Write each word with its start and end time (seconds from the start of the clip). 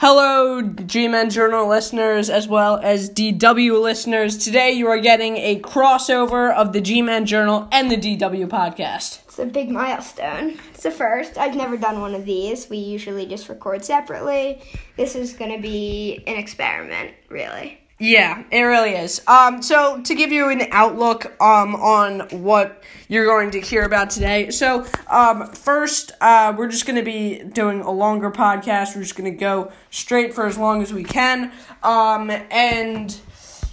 Hello, 0.00 0.62
G 0.62 1.08
Men 1.08 1.28
Journal 1.28 1.66
listeners 1.68 2.30
as 2.30 2.46
well 2.46 2.78
as 2.80 3.10
DW 3.10 3.82
listeners. 3.82 4.38
Today 4.38 4.70
you 4.70 4.86
are 4.86 5.00
getting 5.00 5.36
a 5.38 5.58
crossover 5.58 6.54
of 6.54 6.72
the 6.72 6.80
G 6.80 7.02
Men 7.02 7.26
Journal 7.26 7.66
and 7.72 7.90
the 7.90 7.96
DW 7.96 8.46
podcast. 8.46 9.24
It's 9.24 9.40
a 9.40 9.46
big 9.46 9.70
milestone. 9.70 10.56
It's 10.70 10.84
the 10.84 10.92
first. 10.92 11.36
I've 11.36 11.56
never 11.56 11.76
done 11.76 12.00
one 12.00 12.14
of 12.14 12.24
these. 12.24 12.70
We 12.70 12.76
usually 12.76 13.26
just 13.26 13.48
record 13.48 13.84
separately. 13.84 14.62
This 14.96 15.16
is 15.16 15.32
going 15.32 15.50
to 15.50 15.60
be 15.60 16.22
an 16.28 16.36
experiment, 16.36 17.14
really. 17.28 17.80
Yeah, 18.00 18.44
it 18.52 18.60
really 18.60 18.92
is. 18.92 19.20
Um, 19.26 19.60
so 19.60 20.00
to 20.02 20.14
give 20.14 20.30
you 20.30 20.50
an 20.50 20.62
outlook 20.70 21.24
um, 21.42 21.74
on 21.74 22.20
what 22.30 22.84
you're 23.08 23.26
going 23.26 23.50
to 23.52 23.60
hear 23.60 23.82
about 23.82 24.10
today. 24.10 24.50
So 24.50 24.86
um, 25.08 25.50
first, 25.50 26.12
uh, 26.20 26.54
we're 26.56 26.68
just 26.68 26.86
going 26.86 26.96
to 26.96 27.02
be 27.02 27.40
doing 27.40 27.80
a 27.80 27.90
longer 27.90 28.30
podcast. 28.30 28.94
We're 28.94 29.02
just 29.02 29.16
going 29.16 29.32
to 29.32 29.36
go 29.36 29.72
straight 29.90 30.32
for 30.32 30.46
as 30.46 30.56
long 30.56 30.80
as 30.80 30.92
we 30.92 31.02
can. 31.02 31.50
Um, 31.82 32.30
and 32.30 33.10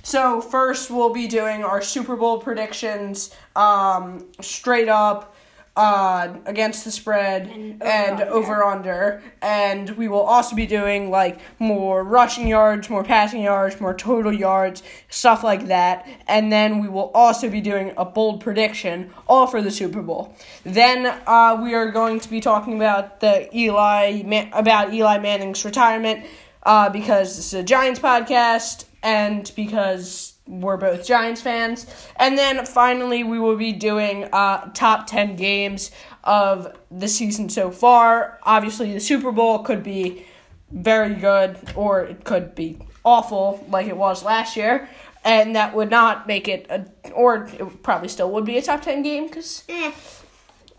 so 0.02 0.42
first, 0.42 0.90
we'll 0.90 1.14
be 1.14 1.28
doing 1.28 1.64
our 1.64 1.84
Super 1.84 2.16
Bowl 2.16 2.40
predictions 2.40 3.30
um, 3.56 4.26
straight 4.42 4.90
up 4.90 5.35
uh, 5.76 6.34
against 6.46 6.86
the 6.86 6.92
spread 6.92 7.48
And 7.48 7.84
and, 7.84 8.22
over-under. 8.22 9.22
and 9.42 9.90
we 9.92 10.08
will 10.08 10.22
also 10.22 10.56
be 10.56 10.66
doing 10.66 11.10
like 11.10 11.40
more 11.60 12.02
rushing 12.04 12.48
yards, 12.48 12.90
more 12.90 13.04
passing 13.04 13.42
yards, 13.42 13.82
more 13.82 13.94
total 13.94 14.32
yards, 14.32 14.84
stuff 15.10 15.44
like 15.44 15.68
that. 15.68 16.08
And 16.28 16.50
then 16.52 16.80
we 16.80 16.88
will 16.88 17.12
also 17.14 17.50
be 17.50 17.60
doing 17.60 17.94
a 17.98 18.06
bold 18.06 18.40
prediction, 18.40 19.12
all 19.28 19.48
for 19.48 19.62
the 19.62 19.72
Super 19.72 20.02
Bowl. 20.02 20.34
Then 20.64 21.08
uh, 21.28 21.60
we 21.62 21.74
are 21.74 21.92
going 21.92 22.22
to 22.22 22.30
be 22.30 22.40
talking 22.40 22.76
about 22.78 23.20
the 23.20 23.54
Eli 23.56 24.22
about 24.54 24.94
Eli 24.94 25.18
Manning's 25.20 25.66
retirement, 25.66 26.26
uh, 26.64 26.90
because 26.90 27.36
this 27.36 27.48
is 27.48 27.54
a 27.54 27.64
Giants 27.64 28.00
podcast, 28.00 28.86
and 29.04 29.52
because 29.56 30.35
we're 30.48 30.78
both 30.78 31.06
Giants 31.06 31.42
fans. 31.42 31.86
And 32.18 32.38
then 32.38 32.66
finally, 32.66 33.24
we 33.24 33.40
will 33.40 33.56
be 33.56 33.72
doing 33.72 34.26
uh, 34.32 34.70
top 34.74 35.08
10 35.08 35.36
games 35.36 35.92
of 36.24 36.76
the 36.92 37.08
season 37.08 37.50
so 37.50 37.72
far. 37.72 38.40
Obviously, 38.44 38.94
the 38.94 39.00
Super 39.00 39.32
Bowl 39.32 39.60
could 39.60 39.84
be 39.84 40.26
very 40.72 41.16
good, 41.16 41.58
or 41.76 42.02
it 42.02 42.24
could 42.24 42.56
be 42.56 42.78
awful, 43.04 43.66
like 43.70 43.88
it 43.88 43.98
was 43.98 44.24
last 44.24 44.56
year. 44.58 44.90
And 45.24 45.56
that 45.56 45.74
would 45.76 45.90
not 45.90 46.28
make 46.28 46.48
it, 46.48 46.68
a, 46.70 46.86
or 47.12 47.46
it 47.46 47.82
probably 47.84 48.10
still 48.10 48.30
would 48.32 48.46
be 48.46 48.58
a 48.58 48.62
top 48.62 48.82
10 48.84 49.02
game 49.02 49.28
because 49.28 49.64
Eh. 49.70 49.92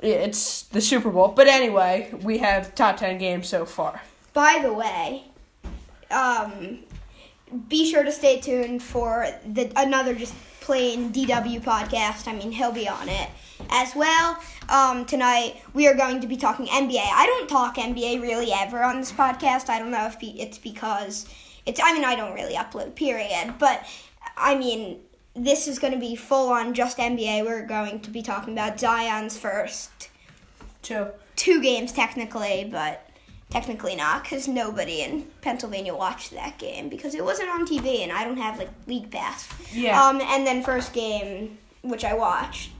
it's 0.01 0.63
the 0.63 0.81
Super 0.81 1.11
Bowl. 1.11 1.29
But 1.29 1.49
anyway, 1.49 2.13
we 2.23 2.39
have 2.39 2.75
top 2.77 2.97
10 2.99 3.19
games 3.19 3.49
so 3.49 3.65
far. 3.65 4.01
By 4.33 4.61
the 4.63 4.73
way, 4.73 5.25
um, 6.11 6.81
be 7.69 7.91
sure 7.91 8.03
to 8.03 8.13
stay 8.13 8.41
tuned 8.41 8.83
for 8.83 9.27
the 9.47 9.71
another 9.77 10.15
just 10.15 10.35
plain 10.61 11.13
DW 11.13 11.63
podcast. 11.63 12.27
I 12.27 12.35
mean, 12.35 12.51
he'll 12.51 12.73
be 12.73 12.89
on 12.89 13.09
it 13.09 13.31
as 13.71 13.95
well. 13.95 14.39
Um, 14.69 15.05
tonight 15.05 15.63
we 15.73 15.87
are 15.87 15.95
going 15.95 16.21
to 16.21 16.27
be 16.27 16.37
talking 16.37 16.67
NBA. 16.67 16.99
I 17.01 17.27
don't 17.27 17.49
talk 17.49 17.77
NBA 17.77 18.21
really 18.21 18.53
ever 18.53 18.83
on 18.83 18.99
this 18.99 19.13
podcast. 19.13 19.69
I 19.69 19.79
don't 19.79 19.91
know 19.91 20.07
if 20.07 20.17
it's 20.21 20.59
because 20.59 21.27
it's. 21.65 21.81
I 21.83 21.93
mean, 21.93 22.05
I 22.05 22.17
don't 22.17 22.35
really 22.35 22.55
upload. 22.55 22.95
Period. 22.97 23.55
But 23.59 23.87
I 24.37 24.57
mean, 24.57 24.99
this 25.35 25.69
is 25.69 25.79
going 25.79 25.93
to 25.93 26.01
be 26.01 26.17
full 26.17 26.49
on 26.49 26.75
just 26.75 26.99
NBA. 26.99 27.45
We're 27.45 27.67
going 27.67 28.01
to 28.01 28.11
be 28.11 28.23
talking 28.23 28.53
about 28.53 28.81
Zion's 28.81 29.39
first 29.39 30.11
So, 30.83 31.13
two 31.37 31.61
games 31.61 31.93
technically, 31.93 32.69
but 32.71 33.06
technically 33.51 33.95
not 33.97 34.23
because 34.25 34.49
nobody 34.49 35.03
in 35.03 35.23
Pennsylvania 35.41 35.95
watched 35.95 36.33
that 36.33 36.59
game 36.59 36.89
because 36.89 37.15
it 37.15 37.25
wasn't 37.25 37.49
on 37.49 37.67
TV 37.67 38.01
and 38.03 38.11
I 38.13 38.25
don't 38.25 38.37
have 38.39 38.59
like 38.59 38.71
League 38.87 39.11
Pass. 39.11 39.49
Yeah. 39.73 40.03
Um, 40.03 40.21
and 40.21 40.47
then 40.47 40.63
first 40.63 40.93
game 40.93 41.59
which 41.83 42.05
I 42.05 42.15
watched. 42.15 42.71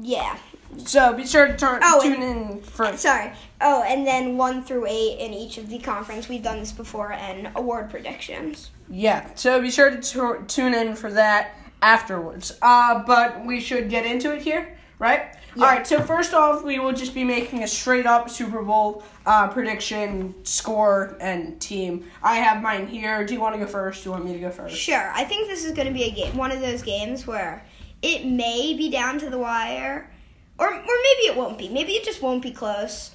Yeah. 0.00 0.36
so 0.78 1.14
be 1.14 1.24
sure 1.26 1.46
to 1.46 1.56
turn, 1.56 1.80
Oh, 1.82 2.02
tune 2.02 2.22
and- 2.22 2.50
in 2.52 2.60
for. 2.60 2.94
Sorry. 2.96 3.32
Oh, 3.60 3.82
and 3.82 4.06
then 4.06 4.36
one 4.36 4.62
through 4.62 4.86
eight 4.86 5.18
in 5.20 5.32
each 5.32 5.56
of 5.56 5.70
the 5.70 5.78
conference. 5.78 6.28
We've 6.28 6.42
done 6.42 6.58
this 6.60 6.72
before 6.72 7.12
and 7.12 7.48
award 7.56 7.88
predictions. 7.88 8.70
Yeah, 8.90 9.26
so 9.34 9.60
be 9.62 9.70
sure 9.70 9.90
to 9.90 10.00
tu- 10.00 10.44
tune 10.46 10.74
in 10.74 10.94
for 10.94 11.10
that 11.12 11.54
afterwards. 11.80 12.52
Uh, 12.60 13.02
but 13.06 13.46
we 13.46 13.60
should 13.60 13.88
get 13.88 14.04
into 14.04 14.32
it 14.34 14.42
here, 14.42 14.75
right? 14.98 15.34
Yeah. 15.54 15.64
All 15.64 15.70
right. 15.70 15.86
So 15.86 16.00
first 16.00 16.34
off, 16.34 16.62
we 16.62 16.78
will 16.78 16.92
just 16.92 17.14
be 17.14 17.24
making 17.24 17.62
a 17.62 17.68
straight 17.68 18.06
up 18.06 18.28
Super 18.28 18.62
Bowl 18.62 19.02
uh, 19.24 19.48
prediction, 19.48 20.34
score, 20.44 21.16
and 21.20 21.60
team. 21.60 22.06
I 22.22 22.36
have 22.36 22.62
mine 22.62 22.86
here. 22.86 23.24
Do 23.24 23.34
you 23.34 23.40
want 23.40 23.54
to 23.54 23.60
go 23.60 23.66
first? 23.66 24.02
Do 24.02 24.08
you 24.08 24.12
want 24.12 24.24
me 24.24 24.32
to 24.34 24.38
go 24.38 24.50
first? 24.50 24.76
Sure. 24.76 25.10
I 25.14 25.24
think 25.24 25.48
this 25.48 25.64
is 25.64 25.72
going 25.72 25.88
to 25.88 25.94
be 25.94 26.04
a 26.04 26.10
game, 26.10 26.36
one 26.36 26.52
of 26.52 26.60
those 26.60 26.82
games 26.82 27.26
where 27.26 27.64
it 28.02 28.26
may 28.26 28.74
be 28.74 28.90
down 28.90 29.18
to 29.20 29.30
the 29.30 29.38
wire, 29.38 30.10
or 30.58 30.68
or 30.68 30.74
maybe 30.76 31.22
it 31.26 31.36
won't 31.36 31.58
be. 31.58 31.68
Maybe 31.68 31.92
it 31.92 32.04
just 32.04 32.22
won't 32.22 32.42
be 32.42 32.50
close. 32.50 33.12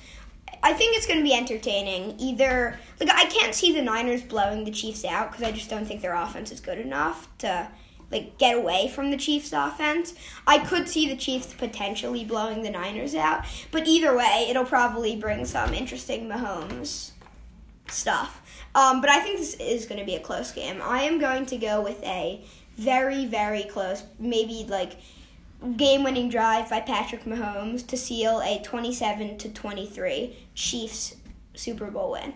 I 0.63 0.73
think 0.73 0.95
it's 0.95 1.07
going 1.07 1.19
to 1.19 1.23
be 1.23 1.33
entertaining. 1.33 2.19
Either 2.19 2.79
like 2.99 3.09
I 3.09 3.25
can't 3.25 3.53
see 3.53 3.73
the 3.73 3.81
Niners 3.81 4.21
blowing 4.21 4.63
the 4.63 4.71
Chiefs 4.71 5.05
out 5.05 5.31
because 5.31 5.43
I 5.43 5.51
just 5.51 5.69
don't 5.69 5.85
think 5.85 6.01
their 6.01 6.13
offense 6.13 6.51
is 6.51 6.59
good 6.59 6.77
enough 6.77 7.27
to 7.39 7.67
like 8.11 8.37
get 8.37 8.55
away 8.55 8.87
from 8.87 9.11
the 9.11 9.17
Chiefs' 9.17 9.53
offense. 9.53 10.13
I 10.45 10.59
could 10.59 10.87
see 10.87 11.07
the 11.07 11.15
Chiefs 11.15 11.53
potentially 11.53 12.25
blowing 12.25 12.61
the 12.61 12.69
Niners 12.69 13.15
out, 13.15 13.45
but 13.71 13.87
either 13.87 14.15
way, 14.15 14.47
it'll 14.49 14.65
probably 14.65 15.15
bring 15.15 15.45
some 15.45 15.73
interesting 15.73 16.27
Mahomes 16.27 17.11
stuff. 17.87 18.41
Um, 18.73 19.01
but 19.01 19.09
I 19.09 19.19
think 19.19 19.39
this 19.39 19.55
is 19.55 19.85
going 19.85 19.99
to 19.99 20.05
be 20.05 20.15
a 20.15 20.19
close 20.19 20.51
game. 20.51 20.81
I 20.81 21.03
am 21.03 21.19
going 21.19 21.45
to 21.47 21.57
go 21.57 21.81
with 21.81 22.01
a 22.03 22.43
very, 22.77 23.25
very 23.25 23.63
close, 23.63 24.03
maybe 24.17 24.65
like 24.67 24.93
game 25.77 26.03
winning 26.03 26.29
drive 26.29 26.69
by 26.69 26.79
Patrick 26.79 27.25
Mahomes 27.25 27.85
to 27.87 27.97
seal 27.97 28.41
a 28.41 28.61
27 28.63 29.37
to 29.37 29.49
23 29.49 30.35
Chiefs 30.55 31.15
Super 31.53 31.91
Bowl 31.91 32.11
win. 32.11 32.33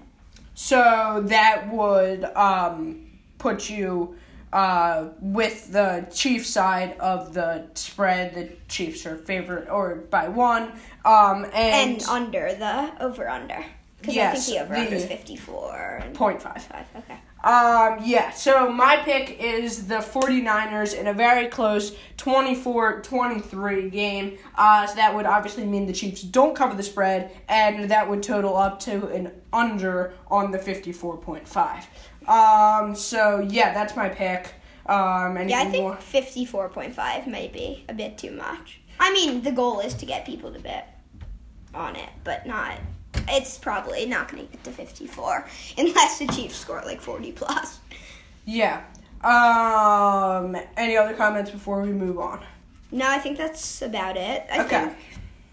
So 0.53 1.21
that 1.25 1.71
would 1.71 2.25
um, 2.35 3.07
put 3.37 3.69
you 3.69 4.15
uh, 4.55 5.09
with 5.19 5.73
the 5.73 6.07
Chiefs 6.13 6.49
side 6.49 6.97
of 6.99 7.33
the 7.33 7.67
spread. 7.73 8.33
The 8.33 8.49
Chiefs 8.69 9.05
are 9.05 9.17
favorite 9.17 9.69
or 9.69 9.95
by 9.95 10.29
one. 10.29 10.71
Um, 11.03 11.45
and, 11.53 11.53
And 11.53 12.03
under 12.03 12.53
the 12.55 12.91
over 13.01 13.27
under. 13.27 13.63
Because 13.99 14.15
Yes, 14.15 14.37
I 14.37 14.39
think 14.39 14.57
the 14.57 14.63
over 14.63 14.75
under 14.75 14.95
is 14.95 15.01
the- 15.03 15.09
54. 15.09 16.01
And 16.05 16.15
point 16.15 16.41
five. 16.41 16.63
five. 16.63 16.85
Okay. 16.97 17.17
Um, 17.43 17.99
yeah, 18.03 18.31
so 18.31 18.71
my 18.71 18.97
pick 18.97 19.39
is 19.39 19.85
the 19.87 19.97
49ers 20.01 20.97
in 20.99 21.05
a 21.05 21.13
very 21.13 21.45
close 21.47 21.95
24-23 22.17 23.91
game. 23.91 24.37
Uh, 24.55 24.87
so 24.87 24.95
that 24.95 25.13
would 25.13 25.27
obviously 25.27 25.63
mean 25.63 25.85
the 25.85 25.93
Chiefs 25.93 26.23
don't 26.23 26.55
cover 26.55 26.75
the 26.75 26.81
spread, 26.81 27.29
and 27.47 27.91
that 27.91 28.09
would 28.09 28.23
total 28.23 28.57
up 28.57 28.79
to 28.81 29.07
an 29.09 29.31
under 29.53 30.13
on 30.31 30.49
the 30.49 30.57
54.5. 30.57 31.83
Um, 32.27 32.95
so 32.95 33.39
yeah, 33.49 33.73
that's 33.73 33.95
my 33.95 34.09
pick. 34.09 34.53
Um, 34.87 35.37
Yeah, 35.49 35.59
I 35.61 35.65
think 35.65 35.83
more? 35.83 35.95
54.5 35.95 37.27
might 37.27 37.51
be 37.53 37.85
a 37.89 37.93
bit 37.93 38.17
too 38.17 38.31
much. 38.31 38.79
I 38.99 39.11
mean, 39.13 39.41
the 39.41 39.51
goal 39.51 39.79
is 39.79 39.93
to 39.95 40.05
get 40.05 40.25
people 40.25 40.51
to 40.53 40.59
bet 40.59 41.01
on 41.73 41.95
it, 41.95 42.09
but 42.23 42.45
not. 42.45 42.77
It's 43.27 43.57
probably 43.57 44.05
not 44.05 44.31
going 44.31 44.45
to 44.45 44.51
get 44.51 44.63
to 44.65 44.71
54 44.71 45.47
unless 45.77 46.19
the 46.19 46.27
Chiefs 46.27 46.55
score 46.57 46.81
like 46.85 47.01
40 47.01 47.31
plus. 47.31 47.79
Yeah. 48.45 48.83
Um, 49.23 50.55
any 50.77 50.97
other 50.97 51.13
comments 51.15 51.49
before 51.49 51.81
we 51.81 51.89
move 51.91 52.19
on? 52.19 52.43
No, 52.91 53.09
I 53.09 53.17
think 53.17 53.37
that's 53.37 53.81
about 53.81 54.17
it. 54.17 54.43
I 54.51 54.63
Okay. 54.63 54.85
think 54.85 54.97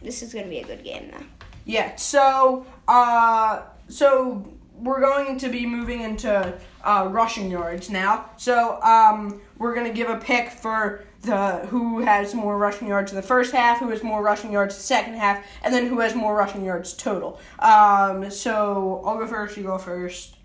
this 0.02 0.22
is 0.22 0.32
going 0.34 0.44
to 0.44 0.50
be 0.50 0.58
a 0.58 0.64
good 0.66 0.84
game, 0.84 1.10
though. 1.10 1.24
Yeah. 1.64 1.96
So, 1.96 2.66
uh, 2.86 3.62
so 3.88 4.46
we're 4.82 5.00
going 5.00 5.38
to 5.38 5.48
be 5.48 5.64
moving 5.64 6.00
into 6.00 6.52
uh, 6.84 7.08
rushing 7.10 7.50
yards 7.50 7.88
now. 7.88 8.30
So, 8.36 8.80
um, 8.82 9.40
we're 9.58 9.74
gonna 9.74 9.92
give 9.92 10.10
a 10.10 10.18
pick 10.18 10.50
for 10.50 11.04
the 11.22 11.58
who 11.66 12.00
has 12.00 12.34
more 12.34 12.58
rushing 12.58 12.88
yards 12.88 13.12
in 13.12 13.16
the 13.16 13.22
first 13.22 13.52
half, 13.52 13.78
who 13.78 13.90
has 13.90 14.02
more 14.02 14.22
rushing 14.22 14.52
yards 14.52 14.74
in 14.74 14.78
the 14.78 14.84
second 14.84 15.14
half, 15.14 15.44
and 15.62 15.72
then 15.72 15.86
who 15.86 16.00
has 16.00 16.14
more 16.14 16.34
rushing 16.34 16.64
yards 16.64 16.92
total. 16.92 17.38
Um, 17.60 18.28
so 18.30 19.02
I'll 19.06 19.18
go 19.18 19.26
first. 19.26 19.56
You 19.56 19.62
go 19.62 19.78
first. 19.78 20.36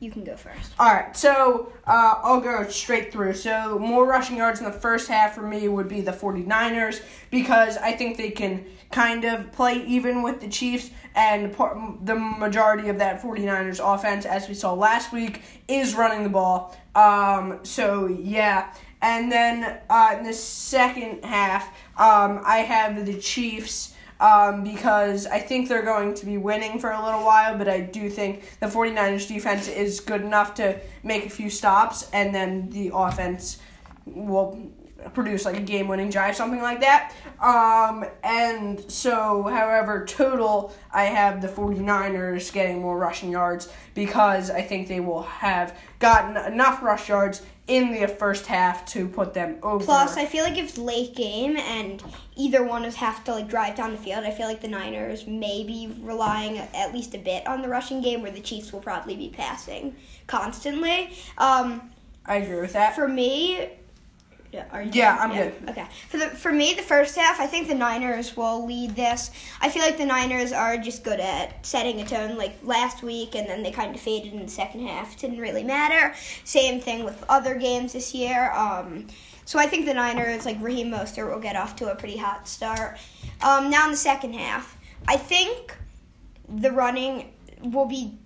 You 0.00 0.10
can 0.10 0.24
go 0.24 0.34
first. 0.34 0.72
All 0.78 0.90
right, 0.90 1.14
so 1.14 1.70
uh, 1.86 2.14
I'll 2.22 2.40
go 2.40 2.66
straight 2.68 3.12
through. 3.12 3.34
So, 3.34 3.78
more 3.78 4.06
rushing 4.06 4.38
yards 4.38 4.58
in 4.58 4.64
the 4.64 4.72
first 4.72 5.08
half 5.08 5.34
for 5.34 5.42
me 5.42 5.68
would 5.68 5.88
be 5.88 6.00
the 6.00 6.10
49ers 6.10 7.02
because 7.30 7.76
I 7.76 7.92
think 7.92 8.16
they 8.16 8.30
can 8.30 8.64
kind 8.90 9.26
of 9.26 9.52
play 9.52 9.84
even 9.84 10.22
with 10.22 10.40
the 10.40 10.48
Chiefs, 10.48 10.90
and 11.14 11.52
part, 11.52 11.76
the 12.06 12.14
majority 12.14 12.88
of 12.88 12.98
that 12.98 13.20
49ers 13.20 13.78
offense, 13.78 14.24
as 14.24 14.48
we 14.48 14.54
saw 14.54 14.72
last 14.72 15.12
week, 15.12 15.42
is 15.68 15.94
running 15.94 16.22
the 16.22 16.30
ball. 16.30 16.74
Um, 16.94 17.60
so, 17.62 18.06
yeah. 18.06 18.72
And 19.02 19.30
then 19.30 19.80
uh, 19.90 20.16
in 20.18 20.24
the 20.24 20.32
second 20.32 21.26
half, 21.26 21.68
um, 21.98 22.40
I 22.44 22.58
have 22.58 23.04
the 23.04 23.18
Chiefs 23.18 23.94
um, 24.20 24.62
because 24.62 25.26
I 25.26 25.40
think 25.40 25.68
they're 25.68 25.82
going 25.82 26.14
to 26.14 26.26
be 26.26 26.36
winning 26.36 26.78
for 26.78 26.90
a 26.90 27.04
little 27.04 27.24
while, 27.24 27.56
but 27.56 27.68
I 27.68 27.80
do 27.80 28.08
think 28.08 28.44
the 28.60 28.66
49ers 28.66 29.26
defense 29.26 29.66
is 29.66 29.98
good 30.00 30.20
enough 30.20 30.54
to 30.54 30.78
make 31.02 31.26
a 31.26 31.30
few 31.30 31.50
stops, 31.50 32.08
and 32.12 32.34
then 32.34 32.68
the 32.70 32.92
offense 32.94 33.58
will 34.06 34.70
produce 35.14 35.46
like 35.46 35.56
a 35.56 35.62
game 35.62 35.88
winning 35.88 36.10
drive, 36.10 36.36
something 36.36 36.60
like 36.60 36.80
that. 36.80 37.14
Um, 37.40 38.04
and 38.22 38.90
so, 38.90 39.44
however, 39.44 40.04
total, 40.04 40.74
I 40.92 41.04
have 41.04 41.40
the 41.40 41.48
49ers 41.48 42.52
getting 42.52 42.82
more 42.82 42.98
rushing 42.98 43.30
yards 43.30 43.72
because 43.94 44.50
I 44.50 44.60
think 44.60 44.88
they 44.88 45.00
will 45.00 45.22
have 45.22 45.78
gotten 45.98 46.36
enough 46.36 46.82
rush 46.82 47.08
yards 47.08 47.42
in 47.70 47.92
the 47.92 48.08
first 48.08 48.46
half 48.46 48.84
to 48.84 49.06
put 49.06 49.32
them 49.32 49.56
over. 49.62 49.84
Plus, 49.84 50.16
I 50.16 50.26
feel 50.26 50.42
like 50.42 50.58
if 50.58 50.70
it's 50.70 50.78
late 50.78 51.14
game 51.14 51.56
and 51.56 52.02
either 52.34 52.64
one 52.64 52.82
of 52.82 52.88
us 52.88 52.96
have 52.96 53.22
to 53.24 53.32
like 53.32 53.48
drive 53.48 53.76
down 53.76 53.92
the 53.92 53.98
field, 53.98 54.24
I 54.24 54.32
feel 54.32 54.48
like 54.48 54.60
the 54.60 54.68
Niners 54.68 55.24
may 55.28 55.62
be 55.62 55.94
relying 56.00 56.58
at 56.58 56.92
least 56.92 57.14
a 57.14 57.18
bit 57.18 57.46
on 57.46 57.62
the 57.62 57.68
rushing 57.68 58.02
game, 58.02 58.22
where 58.22 58.32
the 58.32 58.40
Chiefs 58.40 58.72
will 58.72 58.80
probably 58.80 59.14
be 59.14 59.28
passing 59.28 59.94
constantly. 60.26 61.10
Um, 61.38 61.92
I 62.26 62.36
agree 62.36 62.60
with 62.60 62.72
that. 62.72 62.96
for 62.96 63.06
me, 63.06 63.68
yeah, 64.52 64.66
are 64.72 64.82
you 64.82 64.90
Yeah. 64.92 65.16
I'm 65.20 65.32
good. 65.32 65.54
Okay. 65.68 65.86
For 66.08 66.16
the 66.16 66.26
for 66.26 66.52
me, 66.52 66.74
the 66.74 66.82
first 66.82 67.16
half, 67.16 67.38
I 67.38 67.46
think 67.46 67.68
the 67.68 67.74
Niners 67.74 68.36
will 68.36 68.66
lead 68.66 68.96
this. 68.96 69.30
I 69.60 69.68
feel 69.68 69.82
like 69.82 69.96
the 69.96 70.06
Niners 70.06 70.52
are 70.52 70.76
just 70.76 71.04
good 71.04 71.20
at 71.20 71.64
setting 71.64 72.00
a 72.00 72.04
tone, 72.04 72.36
like 72.36 72.56
last 72.62 73.02
week, 73.02 73.36
and 73.36 73.48
then 73.48 73.62
they 73.62 73.70
kind 73.70 73.94
of 73.94 74.00
faded 74.00 74.32
in 74.32 74.42
the 74.42 74.50
second 74.50 74.86
half. 74.86 75.12
It 75.12 75.20
didn't 75.20 75.38
really 75.38 75.62
matter. 75.62 76.14
Same 76.44 76.80
thing 76.80 77.04
with 77.04 77.24
other 77.28 77.54
games 77.54 77.92
this 77.92 78.12
year. 78.12 78.50
Um, 78.52 79.06
so 79.44 79.58
I 79.58 79.66
think 79.66 79.86
the 79.86 79.94
Niners, 79.94 80.44
like 80.46 80.56
Raheem 80.60 80.90
Mostert, 80.90 81.32
will 81.32 81.40
get 81.40 81.54
off 81.54 81.76
to 81.76 81.92
a 81.92 81.94
pretty 81.94 82.16
hot 82.16 82.48
start. 82.48 82.98
Um, 83.42 83.70
now 83.70 83.84
in 83.84 83.92
the 83.92 83.96
second 83.96 84.34
half, 84.34 84.76
I 85.06 85.16
think 85.16 85.76
the 86.48 86.72
running 86.72 87.32
will 87.62 87.86
be 87.86 88.18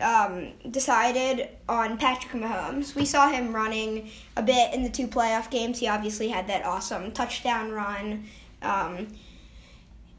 um, 0.00 0.52
decided 0.70 1.48
on 1.68 1.98
Patrick 1.98 2.32
Mahomes. 2.32 2.94
We 2.94 3.04
saw 3.04 3.30
him 3.30 3.54
running 3.54 4.10
a 4.36 4.42
bit 4.42 4.74
in 4.74 4.82
the 4.82 4.90
two 4.90 5.06
playoff 5.06 5.50
games. 5.50 5.78
He 5.78 5.88
obviously 5.88 6.28
had 6.28 6.48
that 6.48 6.64
awesome 6.64 7.12
touchdown 7.12 7.70
run. 7.70 8.24
Um, 8.62 9.08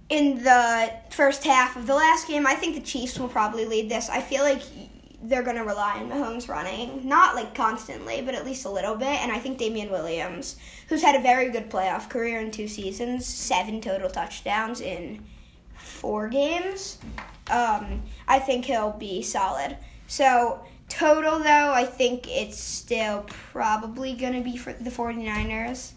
in 0.10 0.44
the 0.44 0.94
first 1.10 1.44
half 1.44 1.75
of 1.75 1.88
the 1.88 1.95
last 1.95 2.27
game, 2.27 2.45
I 2.45 2.56
think 2.56 2.75
the 2.75 2.81
Chiefs 2.81 3.18
will 3.18 3.27
probably 3.27 3.66
lead 3.66 3.89
this. 3.89 4.10
I 4.10 4.22
feel 4.22 4.44
like 4.44 4.62
they're 5.24 5.44
going 5.44 5.56
to 5.56 5.63
rely 5.63 5.94
on 5.98 6.10
Mahomes 6.10 6.48
running, 6.48 7.07
not 7.07 7.36
like 7.36 7.56
constantly, 7.56 8.22
but 8.22 8.36
at 8.36 8.45
least 8.45 8.66
a 8.66 8.69
little 8.69 8.95
bit. 8.95 9.07
And 9.07 9.31
I 9.31 9.39
think 9.39 9.57
Damien 9.57 9.89
Williams, 9.89 10.57
who's 10.88 11.01
had 11.01 11.16
a 11.16 11.22
very 11.22 11.50
good 11.50 11.69
playoff 11.69 12.10
career 12.10 12.39
in 12.39 12.51
two 12.51 12.68
seasons, 12.68 13.25
seven 13.25 13.81
total 13.81 14.10
touchdowns 14.10 14.81
in 14.81 15.24
four 15.74 16.27
games, 16.27 17.00
um, 17.50 18.03
I 18.27 18.39
think 18.39 18.65
he'll 18.65 18.92
be 18.92 19.21
solid. 19.21 19.77
So, 20.07 20.62
total 20.89 21.39
though, 21.39 21.71
I 21.74 21.86
think 21.86 22.27
it's 22.27 22.59
still 22.59 23.25
probably 23.27 24.13
going 24.13 24.33
to 24.33 24.42
be 24.42 24.57
for 24.57 24.74
the 24.74 24.89
49ers. 24.89 25.92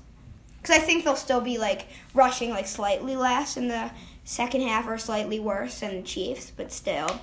Because 0.61 0.77
I 0.77 0.81
think 0.81 1.05
they'll 1.05 1.17
still 1.17 1.41
be 1.41 1.59
like 1.59 1.87
rushing 2.15 2.51
like 2.51 2.67
slightly 2.67 3.17
less 3.17 3.57
in 3.57 3.69
the 3.69 3.91
second 4.25 4.63
half 4.63 4.87
or 4.87 4.99
slightly 4.99 5.41
worse 5.41 5.81
than 5.81 5.97
the 5.97 6.03
Chiefs, 6.03 6.53
but 6.55 6.73
still 6.73 7.21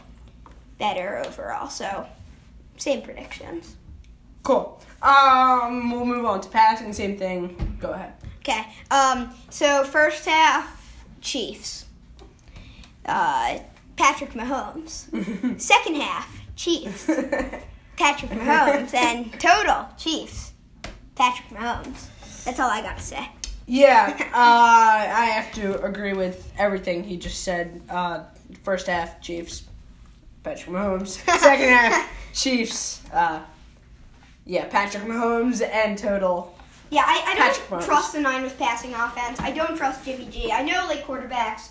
better 0.79 1.23
overall. 1.25 1.69
So, 1.69 2.07
same 2.77 3.01
predictions. 3.01 3.75
Cool. 4.43 4.79
Um, 5.01 5.91
we'll 5.91 6.05
move 6.05 6.25
on 6.25 6.41
to 6.41 6.49
passing. 6.49 6.93
Same 6.93 7.17
thing. 7.17 7.77
Go 7.79 7.91
ahead. 7.91 8.13
Okay. 8.39 8.65
Um. 8.91 9.31
So 9.49 9.83
first 9.83 10.25
half, 10.25 11.03
Chiefs. 11.19 11.85
Uh, 13.05 13.59
Patrick 13.95 14.31
Mahomes. 14.31 15.59
Second 15.61 15.95
half, 15.95 16.41
Chiefs. 16.55 17.05
Patrick 17.97 18.31
Mahomes 18.31 18.93
and 18.93 19.31
total 19.39 19.87
Chiefs. 19.97 20.53
Patrick 21.15 21.49
Mahomes. 21.49 22.09
That's 22.43 22.59
all 22.59 22.69
I 22.69 22.81
gotta 22.81 23.01
say. 23.01 23.29
Yeah, 23.67 24.15
uh, 24.19 24.27
I 24.33 25.25
have 25.25 25.53
to 25.55 25.81
agree 25.83 26.13
with 26.13 26.51
everything 26.57 27.03
he 27.03 27.17
just 27.17 27.43
said. 27.43 27.81
Uh, 27.89 28.23
first 28.63 28.87
half, 28.87 29.21
Chiefs, 29.21 29.63
Patrick 30.43 30.75
Mahomes. 30.75 31.09
Second 31.39 31.69
half, 31.69 32.11
Chiefs. 32.33 33.01
Uh, 33.11 33.41
yeah, 34.45 34.65
Patrick 34.65 35.03
Mahomes 35.03 35.67
and 35.67 35.97
total. 35.97 36.55
Yeah, 36.91 37.03
I, 37.05 37.33
I 37.33 37.35
don't 37.69 37.81
trust 37.81 38.13
the 38.13 38.21
Niners 38.21 38.53
passing 38.53 38.93
offense. 38.93 39.39
I 39.39 39.51
don't 39.51 39.75
trust 39.75 40.05
Jimmy 40.05 40.27
G. 40.27 40.51
I 40.51 40.61
know 40.61 40.85
like 40.87 41.05
quarterbacks 41.05 41.69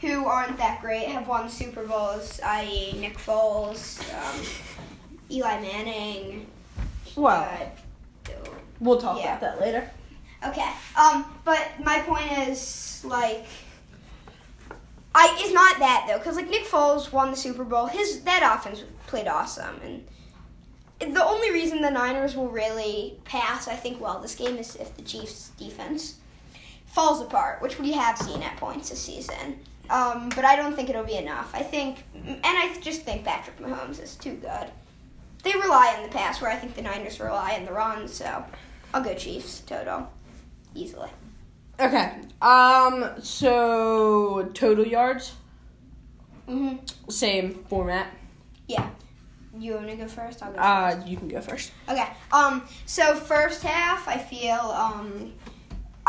who 0.00 0.26
aren't 0.26 0.56
that 0.56 0.80
great 0.80 1.06
have 1.08 1.28
won 1.28 1.48
Super 1.48 1.84
Bowls, 1.86 2.40
i.e. 2.42 2.98
Nick 2.98 3.18
Foles, 3.18 4.00
um, 4.14 4.46
Eli 5.30 5.60
Manning. 5.60 6.46
Well, 7.16 7.42
uh, 8.26 8.30
we'll 8.80 9.00
talk 9.00 9.18
yeah. 9.18 9.36
about 9.36 9.40
that 9.40 9.60
later. 9.60 9.90
Okay. 10.46 10.68
Um, 10.96 11.26
but 11.44 11.68
my 11.84 12.00
point 12.00 12.48
is 12.48 13.02
like, 13.04 13.44
I 15.14 15.36
it's 15.38 15.52
not 15.52 15.78
that 15.80 16.06
though, 16.08 16.18
because 16.18 16.36
like 16.36 16.48
Nick 16.48 16.64
Foles 16.64 17.12
won 17.12 17.30
the 17.30 17.36
Super 17.36 17.64
Bowl. 17.64 17.86
His 17.86 18.22
that 18.22 18.58
offense 18.58 18.84
played 19.06 19.26
awesome, 19.26 19.80
and 19.82 21.14
the 21.14 21.24
only 21.24 21.50
reason 21.50 21.82
the 21.82 21.90
Niners 21.90 22.36
will 22.36 22.48
really 22.48 23.18
pass, 23.24 23.68
I 23.68 23.74
think, 23.74 24.00
well 24.00 24.20
this 24.20 24.34
game 24.34 24.56
is 24.56 24.76
if 24.76 24.96
the 24.96 25.02
Chiefs' 25.02 25.50
defense 25.58 26.16
falls 26.86 27.20
apart, 27.20 27.60
which 27.60 27.78
we 27.78 27.92
have 27.92 28.16
seen 28.16 28.42
at 28.42 28.56
points 28.56 28.90
this 28.90 29.00
season. 29.00 29.58
Um, 29.90 30.28
but 30.30 30.44
I 30.44 30.54
don't 30.56 30.74
think 30.76 30.88
it'll 30.88 31.04
be 31.04 31.16
enough. 31.16 31.50
I 31.54 31.62
think, 31.62 32.04
and 32.14 32.40
I 32.44 32.76
just 32.80 33.02
think 33.02 33.24
Patrick 33.24 33.58
Mahomes 33.58 34.00
is 34.02 34.14
too 34.14 34.34
good. 34.34 34.70
They 35.42 35.52
rely 35.52 35.94
on 35.96 36.02
the 36.04 36.08
pass, 36.10 36.40
where 36.40 36.50
I 36.50 36.56
think 36.56 36.74
the 36.74 36.82
Niners 36.82 37.18
rely 37.18 37.56
on 37.58 37.64
the 37.64 37.72
run. 37.72 38.06
So 38.06 38.44
I'll 38.94 39.02
go 39.02 39.14
Chiefs 39.14 39.60
total 39.60 40.10
easily. 40.74 41.10
Okay. 41.80 42.12
Um. 42.40 43.10
So 43.20 44.50
total 44.54 44.86
yards, 44.86 45.32
hmm 46.46 46.76
same 47.08 47.64
format. 47.68 48.06
Yeah. 48.68 48.88
You 49.58 49.74
want 49.74 49.88
to 49.88 49.96
go 49.96 50.06
first? 50.06 50.42
I'll 50.42 50.52
go 50.52 50.58
Uh, 50.60 51.02
you 51.06 51.16
can 51.16 51.26
go 51.26 51.40
first. 51.40 51.72
Okay. 51.88 52.06
Um. 52.30 52.62
So 52.86 53.14
first 53.16 53.62
half, 53.62 54.06
I 54.06 54.18
feel 54.18 54.52
um, 54.60 55.32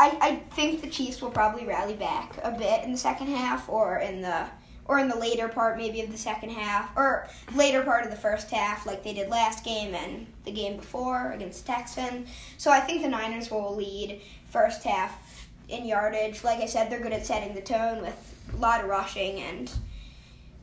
I 0.02 0.18
I 0.20 0.36
think 0.54 0.80
the 0.80 0.88
Chiefs 0.88 1.22
will 1.22 1.30
probably 1.30 1.64
rally 1.64 1.94
back 1.94 2.36
a 2.42 2.50
bit 2.50 2.84
in 2.84 2.92
the 2.92 2.98
second 2.98 3.28
half, 3.28 3.68
or 3.68 3.98
in 3.98 4.20
the 4.20 4.46
or 4.84 4.98
in 4.98 5.08
the 5.08 5.16
later 5.16 5.48
part 5.48 5.76
maybe 5.76 6.00
of 6.00 6.10
the 6.10 6.18
second 6.18 6.50
half, 6.50 6.90
or 6.96 7.28
later 7.54 7.82
part 7.82 8.04
of 8.04 8.10
the 8.10 8.16
first 8.16 8.50
half, 8.50 8.84
like 8.84 9.04
they 9.04 9.14
did 9.14 9.28
last 9.28 9.64
game 9.64 9.94
and 9.94 10.26
the 10.44 10.50
game 10.50 10.76
before 10.76 11.30
against 11.32 11.64
Texans. 11.64 12.28
So 12.58 12.70
I 12.70 12.80
think 12.80 13.02
the 13.02 13.08
Niners 13.08 13.48
will 13.48 13.76
lead 13.76 14.20
first 14.50 14.82
half 14.82 15.46
in 15.68 15.86
yardage. 15.86 16.42
Like 16.42 16.58
I 16.58 16.66
said, 16.66 16.90
they're 16.90 17.00
good 17.00 17.12
at 17.12 17.24
setting 17.24 17.54
the 17.54 17.60
tone 17.60 18.02
with 18.02 18.34
a 18.52 18.56
lot 18.56 18.82
of 18.82 18.90
rushing 18.90 19.40
and 19.40 19.70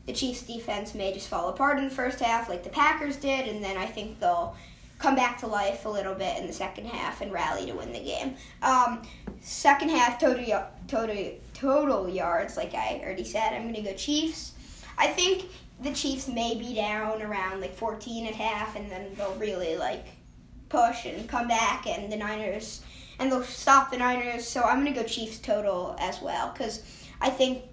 the 0.06 0.14
Chiefs 0.14 0.42
defense 0.42 0.94
may 0.94 1.14
just 1.14 1.30
fall 1.30 1.50
apart 1.50 1.78
in 1.78 1.86
the 1.86 1.90
first 1.90 2.20
half 2.20 2.50
like 2.50 2.64
the 2.64 2.70
Packers 2.70 3.16
did, 3.16 3.48
and 3.48 3.64
then 3.64 3.78
I 3.78 3.86
think 3.86 4.20
they'll 4.20 4.56
come 5.00 5.16
back 5.16 5.40
to 5.40 5.48
life 5.48 5.86
a 5.86 5.90
little 5.90 6.14
bit 6.14 6.38
in 6.38 6.46
the 6.46 6.54
second 6.54 6.86
half 6.86 7.22
and 7.22 7.32
rally 7.32 7.66
to 7.66 7.74
win 7.74 7.92
the 7.92 8.00
game. 8.00 8.36
Um, 8.62 9.02
second 9.42 9.90
half 9.90 10.20
total 10.20 10.68
total 10.88 11.34
total 11.54 12.10
yards, 12.10 12.56
like 12.58 12.76
I 12.76 13.02
already 13.04 13.24
said, 13.24 13.54
I'm 13.54 13.66
gonna 13.66 13.82
go 13.82 13.94
Chiefs. 13.94 14.54
I 14.98 15.08
think 15.08 15.46
the 15.82 15.94
Chiefs 15.94 16.28
may 16.28 16.56
be 16.56 16.76
down 16.76 17.22
around 17.22 17.62
like 17.62 17.76
14 17.76 18.28
at 18.28 18.36
half, 18.36 18.76
and 18.76 18.92
then 18.92 19.08
they'll 19.16 19.36
really 19.36 19.78
like 19.78 20.06
push 20.68 21.06
and 21.06 21.28
come 21.28 21.48
back, 21.48 21.88
and 21.88 22.12
the 22.12 22.18
Niners 22.18 22.82
and 23.20 23.32
they'll 23.32 23.44
stop 23.44 23.92
the 23.92 23.98
Niners. 23.98 24.48
So 24.48 24.64
I'm 24.64 24.78
gonna 24.80 24.94
go 24.94 25.04
Chiefs 25.04 25.40
total 25.40 25.96
as 26.00 26.22
well 26.22 26.52
because 26.52 26.84
I 27.22 27.30
think 27.30 27.64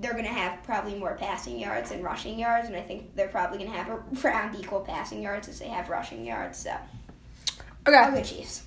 they're 0.00 0.12
going 0.12 0.24
to 0.24 0.30
have 0.30 0.62
probably 0.62 0.94
more 0.94 1.14
passing 1.14 1.58
yards 1.58 1.90
than 1.90 2.02
rushing 2.02 2.38
yards, 2.38 2.68
and 2.68 2.76
I 2.76 2.82
think 2.82 3.14
they're 3.14 3.28
probably 3.28 3.58
going 3.58 3.70
to 3.70 3.76
have 3.76 4.24
around 4.24 4.56
equal 4.60 4.80
passing 4.80 5.22
yards 5.22 5.48
as 5.48 5.58
they 5.58 5.68
have 5.68 5.88
rushing 5.88 6.24
yards. 6.24 6.58
So 6.58 6.70
I'll 7.86 7.94
Okay. 7.94 8.16
go 8.16 8.22
Chiefs. 8.22 8.62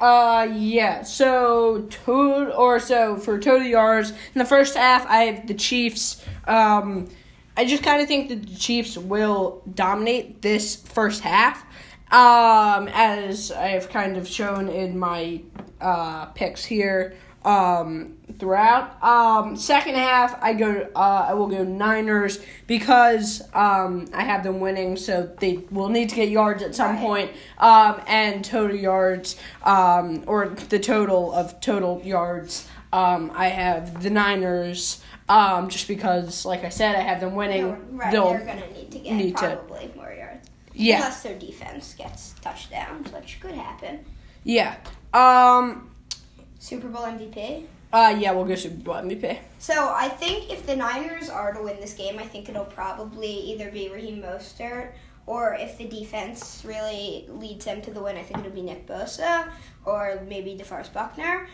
Uh, 0.00 0.46
yeah. 0.54 1.02
So 1.02 1.86
total 1.90 2.52
or 2.52 2.78
so 2.78 3.16
for 3.16 3.38
total 3.38 3.66
yards 3.66 4.10
in 4.10 4.38
the 4.38 4.44
first 4.44 4.76
half, 4.76 5.04
I 5.06 5.24
have 5.24 5.46
the 5.48 5.54
Chiefs. 5.54 6.24
Um, 6.46 7.08
I 7.56 7.64
just 7.64 7.82
kind 7.82 8.00
of 8.00 8.06
think 8.06 8.28
that 8.28 8.46
the 8.46 8.54
Chiefs 8.54 8.96
will 8.96 9.62
dominate 9.74 10.40
this 10.42 10.76
first 10.76 11.22
half. 11.22 11.64
Um, 12.10 12.88
as 12.94 13.52
I 13.52 13.68
have 13.68 13.90
kind 13.90 14.16
of 14.16 14.26
shown 14.26 14.68
in 14.68 14.98
my 14.98 15.42
uh 15.80 16.26
picks 16.26 16.64
here. 16.64 17.14
Um, 17.48 18.14
throughout. 18.38 19.02
Um, 19.02 19.56
second 19.56 19.94
half, 19.94 20.38
I 20.42 20.52
go. 20.52 20.88
Uh, 20.94 21.26
I 21.30 21.34
will 21.34 21.46
go 21.46 21.64
Niners 21.64 22.38
because 22.66 23.42
um 23.54 24.06
I 24.12 24.22
have 24.22 24.42
them 24.42 24.60
winning, 24.60 24.96
so 24.96 25.34
they 25.40 25.56
will 25.70 25.88
need 25.88 26.10
to 26.10 26.16
get 26.16 26.28
yards 26.28 26.62
at 26.62 26.74
some 26.74 26.98
point. 26.98 27.30
Um, 27.58 28.00
and 28.06 28.44
total 28.44 28.76
yards. 28.76 29.36
Um, 29.62 30.24
or 30.26 30.48
the 30.68 30.78
total 30.78 31.32
of 31.32 31.58
total 31.60 32.02
yards. 32.04 32.68
Um, 32.92 33.32
I 33.34 33.48
have 33.48 34.02
the 34.02 34.10
Niners. 34.10 35.02
Um, 35.30 35.68
just 35.68 35.88
because, 35.88 36.46
like 36.46 36.64
I 36.64 36.70
said, 36.70 36.96
I 36.96 37.00
have 37.00 37.20
them 37.20 37.34
winning. 37.34 37.66
They're- 37.66 37.78
right, 37.92 38.12
They'll- 38.12 38.30
they're 38.30 38.46
gonna 38.46 38.70
need 38.72 38.90
to 38.92 38.98
get 38.98 39.12
need 39.14 39.36
to- 39.36 39.56
probably 39.56 39.90
more 39.94 40.10
yards. 40.10 40.48
yeah, 40.72 40.96
Unless 40.96 41.22
their 41.22 41.38
defense 41.38 41.94
gets 41.98 42.34
touchdowns, 42.40 43.12
which 43.12 43.38
could 43.40 43.54
happen. 43.54 44.06
yeah. 44.44 44.76
Um, 45.12 45.90
Super 46.58 46.88
Bowl 46.88 47.02
MVP. 47.02 47.64
uh, 47.92 48.16
yeah, 48.18 48.32
we'll 48.32 48.44
go 48.44 48.54
Super 48.54 48.76
Bowl 48.76 48.94
MVP. 48.94 49.38
So 49.58 49.92
I 49.94 50.08
think 50.08 50.50
if 50.52 50.66
the 50.66 50.76
Niners 50.76 51.28
are 51.30 51.52
to 51.54 51.62
win 51.62 51.80
this 51.80 51.94
game, 51.94 52.18
I 52.18 52.24
think 52.24 52.48
it'll 52.48 52.64
probably 52.64 53.30
either 53.30 53.70
be 53.70 53.88
Raheem 53.88 54.22
Mostert 54.22 54.92
or 55.26 55.54
if 55.54 55.76
the 55.78 55.84
defense 55.86 56.62
really 56.66 57.26
leads 57.28 57.64
them 57.64 57.82
to 57.82 57.90
the 57.90 58.02
win, 58.02 58.16
I 58.16 58.22
think 58.22 58.40
it'll 58.40 58.52
be 58.52 58.62
Nick 58.62 58.86
Bosa 58.86 59.48
or 59.84 60.20
maybe 60.28 60.56
DeForest 60.56 60.92
Buckner. 60.92 61.46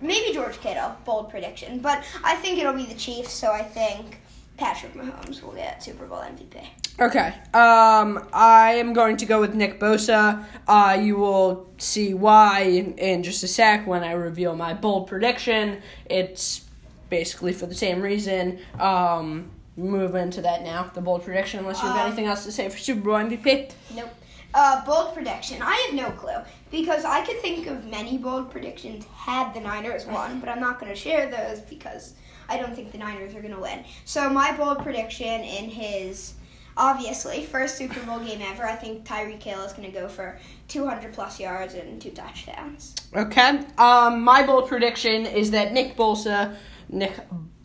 Maybe 0.00 0.32
George 0.32 0.58
Kittle, 0.60 0.96
bold 1.04 1.28
prediction. 1.28 1.80
But 1.80 2.04
I 2.24 2.34
think 2.36 2.58
it'll 2.58 2.72
be 2.72 2.86
the 2.86 2.94
Chiefs, 2.94 3.32
so 3.32 3.52
I 3.52 3.62
think 3.62 4.20
Patrick 4.60 4.92
Mahomes 4.92 5.42
will 5.42 5.54
get 5.54 5.82
Super 5.82 6.04
Bowl 6.04 6.18
MVP. 6.18 6.62
Okay. 7.00 7.28
Um, 7.54 8.28
I 8.30 8.72
am 8.74 8.92
going 8.92 9.16
to 9.16 9.24
go 9.24 9.40
with 9.40 9.54
Nick 9.54 9.80
Bosa. 9.80 10.44
Uh, 10.68 11.00
you 11.02 11.16
will 11.16 11.66
see 11.78 12.12
why 12.12 12.60
in, 12.64 12.98
in 12.98 13.22
just 13.22 13.42
a 13.42 13.48
sec 13.48 13.86
when 13.86 14.04
I 14.04 14.12
reveal 14.12 14.54
my 14.54 14.74
bold 14.74 15.06
prediction. 15.06 15.80
It's 16.04 16.66
basically 17.08 17.54
for 17.54 17.64
the 17.64 17.74
same 17.74 18.02
reason. 18.02 18.58
Um, 18.78 19.50
move 19.78 20.14
into 20.14 20.42
that 20.42 20.62
now, 20.62 20.90
the 20.92 21.00
bold 21.00 21.24
prediction, 21.24 21.60
unless 21.60 21.80
you 21.80 21.88
have 21.88 21.96
Um, 21.96 22.06
anything 22.08 22.26
else 22.26 22.44
to 22.44 22.52
say 22.52 22.68
for 22.68 22.76
Super 22.76 23.00
Bowl 23.00 23.14
MVP. 23.14 23.72
Nope. 23.94 24.10
Uh, 24.52 24.84
bold 24.84 25.14
prediction. 25.14 25.62
I 25.62 25.86
have 25.86 25.94
no 25.94 26.10
clue 26.10 26.36
because 26.70 27.06
I 27.06 27.24
could 27.24 27.40
think 27.40 27.66
of 27.66 27.86
many 27.86 28.18
bold 28.18 28.50
predictions 28.50 29.06
had 29.14 29.54
the 29.54 29.60
Niners 29.60 30.04
won, 30.04 30.38
but 30.38 30.50
I'm 30.50 30.60
not 30.60 30.78
going 30.78 30.92
to 30.92 30.98
share 30.98 31.30
those 31.30 31.60
because 31.60 32.12
I 32.50 32.58
don't 32.58 32.74
think 32.74 32.92
the 32.92 32.98
Niners 32.98 33.34
are 33.34 33.40
going 33.40 33.54
to 33.54 33.60
win. 33.60 33.84
So 34.04 34.28
my 34.28 34.54
bold 34.56 34.80
prediction 34.80 35.42
in 35.42 35.70
his 35.70 36.34
obviously 36.76 37.44
first 37.44 37.76
Super 37.76 38.00
Bowl 38.00 38.18
game 38.18 38.42
ever, 38.42 38.66
I 38.66 38.74
think 38.74 39.04
Tyreek 39.06 39.42
Hill 39.42 39.62
is 39.62 39.72
going 39.72 39.90
to 39.90 39.96
go 39.96 40.08
for 40.08 40.38
200 40.68 41.12
plus 41.12 41.38
yards 41.38 41.74
and 41.74 42.00
two 42.00 42.10
touchdowns. 42.10 42.94
Okay. 43.14 43.60
Um, 43.78 44.22
my 44.22 44.44
bold 44.44 44.68
prediction 44.68 45.26
is 45.26 45.52
that 45.52 45.72
Nick 45.72 45.96
Bosa, 45.96 46.56
Nick 46.88 47.14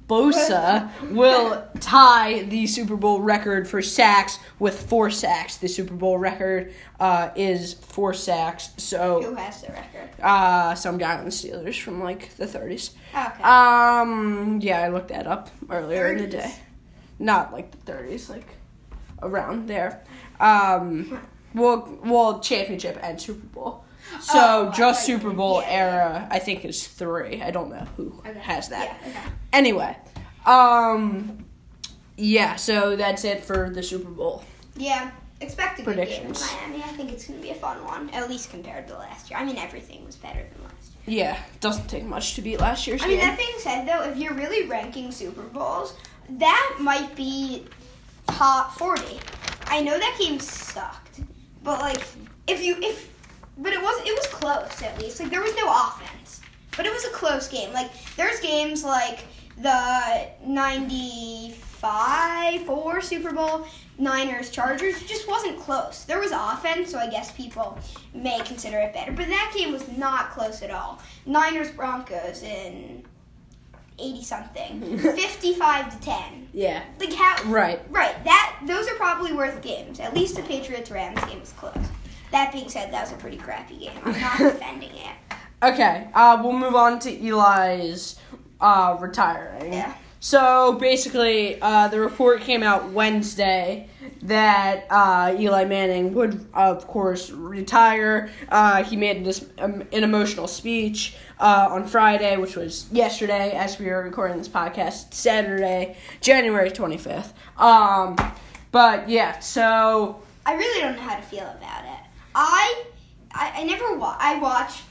Bosa, 0.08 0.90
will 1.12 1.66
tie 1.80 2.44
the 2.44 2.68
Super 2.68 2.96
Bowl 2.96 3.22
record 3.22 3.68
for 3.68 3.82
sacks 3.82 4.40
with 4.60 4.88
four 4.88 5.10
sacks. 5.10 5.58
The 5.58 5.68
Super 5.68 5.96
Bowl 5.96 6.18
record 6.18 6.74
uh, 7.00 7.32
is 7.36 7.74
four 7.74 8.14
sacks. 8.14 8.70
So, 8.78 9.22
Who 9.22 9.36
has 9.36 9.62
the 9.62 9.72
record? 9.74 10.10
uh, 10.22 10.76
some 10.76 10.98
guy 10.98 11.18
on 11.18 11.26
the 11.26 11.32
Steelers 11.32 11.80
from 11.82 12.04
like 12.04 12.36
the 12.36 12.46
30s. 12.46 12.92
Okay. 13.14 13.44
Um, 13.44 14.60
yeah, 14.62 14.82
I 14.82 14.90
looked 14.90 15.08
that 15.08 15.26
up 15.26 15.50
earlier 15.70 16.12
in 16.12 16.20
the 16.20 16.28
day. 16.28 16.54
Not 17.18 17.52
like 17.54 17.72
the 17.72 17.92
30s, 17.92 18.30
like 18.30 18.48
around 19.24 19.68
there. 19.68 20.04
Um, 20.40 21.20
well, 21.54 21.98
well, 22.04 22.40
championship 22.42 23.00
and 23.02 23.20
Super 23.20 23.46
Bowl. 23.48 23.85
So 24.22 24.34
Oh, 24.36 24.72
just 24.76 25.08
you 25.08 25.16
Super 25.18 25.32
Bowl 25.32 25.62
yeah, 25.62 25.70
era, 25.72 26.28
I 26.32 26.40
think 26.40 26.66
is 26.66 26.88
three. 26.88 27.42
I 27.42 27.52
don't 27.52 27.70
know 27.70 27.86
who 27.98 28.22
Okay. 28.26 28.40
has 28.40 28.70
that. 28.70 28.98
Yeah, 29.06 29.10
okay. 29.12 29.20
Anyway, 29.54 29.98
um, 30.46 31.46
yeah. 32.18 32.56
So 32.56 32.96
that's 32.96 33.24
it 33.26 33.44
for 33.44 33.70
the 33.70 33.84
Super 33.84 34.10
Bowl. 34.10 34.44
Yeah. 34.76 35.12
Expect 35.42 35.80
a 35.80 35.84
good 35.84 35.96
game 35.98 36.00
in 36.00 36.08
Predictions. 36.08 36.52
Miami. 36.54 36.78
I 36.84 36.88
think 36.88 37.12
it's 37.12 37.28
going 37.28 37.40
to 37.40 37.44
be 37.46 37.52
a 37.52 37.56
fun 37.56 37.84
one, 37.84 38.10
at 38.12 38.30
least 38.30 38.50
compared 38.52 38.88
to 38.88 38.98
last 38.98 39.30
year. 39.30 39.38
I 39.38 39.44
mean, 39.44 39.58
everything 39.58 40.06
was 40.06 40.16
better 40.16 40.40
than 40.40 40.64
last 40.64 40.92
year. 41.06 41.18
Yeah, 41.26 41.38
doesn't 41.60 41.88
take 41.90 42.06
much 42.06 42.36
to 42.36 42.42
beat 42.42 42.60
last 42.62 42.88
year's 42.88 43.04
I 43.04 43.08
mean, 43.08 43.18
game. 43.20 43.28
that 43.28 43.38
being 43.38 43.60
said, 43.60 43.86
though, 43.86 44.04
if 44.10 44.18
you're 44.18 44.34
really 44.34 44.66
ranking 44.68 45.12
Super 45.12 45.42
Bowls, 45.44 45.94
that 46.30 46.78
might 46.80 47.14
be 47.18 47.66
top 48.28 48.78
forty. 48.78 49.20
I 49.68 49.82
know 49.82 50.00
that 50.00 50.18
game 50.20 50.40
sucked, 50.40 51.20
but 51.64 51.80
like, 51.82 52.02
if 52.48 52.64
you 52.64 52.78
if, 52.80 53.10
but 53.58 53.74
it 53.74 53.82
was 53.82 54.02
it 54.06 54.16
was 54.16 54.28
close 54.28 54.82
at 54.82 55.00
least. 55.02 55.20
Like 55.20 55.30
there 55.30 55.42
was 55.42 55.56
no 55.56 55.68
offense, 55.70 56.42
but 56.76 56.86
it 56.86 56.94
was 56.94 57.06
a 57.06 57.10
close 57.10 57.48
game. 57.48 57.72
Like 57.74 57.92
there's 58.16 58.40
games 58.40 58.84
like 58.84 59.20
the 59.58 60.28
'95 60.46 62.62
four 62.66 63.02
Super 63.02 63.34
Bowl. 63.34 63.68
Niners 63.98 64.50
Chargers 64.50 65.02
it 65.02 65.08
just 65.08 65.26
wasn't 65.28 65.58
close. 65.60 66.04
There 66.04 66.20
was 66.20 66.32
offense, 66.34 66.92
so 66.92 67.00
I 67.00 67.10
guess 67.10 67.32
people 67.32 67.78
may 68.14 68.40
consider 68.42 68.78
it 68.80 68.94
better. 68.94 69.12
But 69.14 69.28
that 69.28 69.54
game 69.56 69.72
was 69.72 69.88
not 69.98 70.32
close 70.32 70.62
at 70.62 70.70
all. 70.72 71.00
Niners 71.26 71.72
Broncos 71.72 72.44
in 72.44 73.04
80 73.98 74.24
something. 74.24 74.98
55 75.00 75.94
to 75.94 76.00
10. 76.06 76.50
yeah, 76.54 76.84
Like 77.00 77.14
how 77.14 77.42
right. 77.50 77.80
Right. 77.90 78.22
That 78.26 78.60
those 78.68 78.90
are 78.90 78.96
probably 78.96 79.32
worth 79.32 79.62
games. 79.62 80.02
At 80.02 80.14
least 80.14 80.36
the 80.36 80.44
Patriots 80.44 80.92
Rams 80.92 81.24
game 81.26 81.40
was 81.40 81.54
close. 81.54 81.74
That 82.32 82.52
being 82.52 82.70
said, 82.70 82.92
that 82.92 83.02
was 83.04 83.12
a 83.12 83.18
pretty 83.18 83.38
crappy 83.38 83.78
game. 83.78 84.00
I'm 84.04 84.20
not 84.20 84.38
defending 84.38 84.96
it. 84.96 85.16
Okay, 85.64 86.08
uh, 86.14 86.40
we'll 86.44 86.54
move 86.54 86.76
on 86.76 87.00
to 87.00 87.28
Eli's 87.28 88.20
uh, 88.60 88.98
retiring. 89.00 89.74
Yeah. 89.74 89.94
So 90.20 90.74
basically, 90.80 91.62
uh, 91.62 91.88
the 91.88 92.00
report 92.00 92.42
came 92.42 92.64
out 92.64 92.90
Wednesday 92.90 93.90
that 94.24 94.88
uh, 94.90 95.36
Eli 95.38 95.66
Manning 95.66 96.16
would, 96.16 96.48
of 96.54 96.88
course, 96.88 97.30
retire. 97.30 98.32
Uh, 98.50 98.84
he 98.84 98.96
made 98.96 99.24
this 99.24 99.46
um, 99.60 99.84
an 99.92 100.04
emotional 100.04 100.48
speech 100.48 101.16
uh, 101.40 101.68
on 101.70 101.86
Friday, 101.86 102.38
which 102.38 102.56
was 102.56 102.92
yesterday, 102.92 103.52
as 103.52 103.78
we 103.78 103.86
were 103.86 104.02
recording 104.02 104.38
this 104.38 104.50
podcast, 104.50 105.14
Saturday, 105.14 105.96
January 106.22 106.72
twenty 106.72 106.98
fifth. 106.98 107.34
Um, 107.60 108.16
but 108.72 109.08
yeah, 109.08 109.38
so 109.40 110.24
I 110.44 110.56
really 110.56 110.82
don't 110.82 110.96
know 110.96 111.04
how 111.04 111.18
to 111.18 111.22
feel 111.22 111.44
about 111.44 111.86
it. 111.86 111.95
I 112.36 112.84
I, 113.32 113.62
I 113.62 113.64
never 113.64 113.98
wa- 113.98 114.18
I 114.20 114.38
watched 114.40 114.82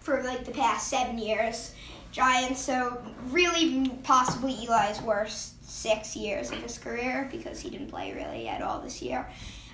for 0.00 0.22
like 0.22 0.44
the 0.44 0.52
past 0.52 0.88
seven 0.88 1.18
years 1.18 1.72
Giants, 2.12 2.60
so 2.60 3.02
really 3.30 3.88
possibly 4.02 4.52
Eli's 4.66 5.00
worst 5.00 5.64
six 5.64 6.14
years 6.14 6.52
of 6.52 6.58
his 6.58 6.76
career 6.76 7.26
because 7.32 7.58
he 7.60 7.70
didn't 7.70 7.88
play 7.88 8.12
really 8.12 8.46
at 8.48 8.60
all 8.60 8.80
this 8.82 9.00
year. 9.00 9.26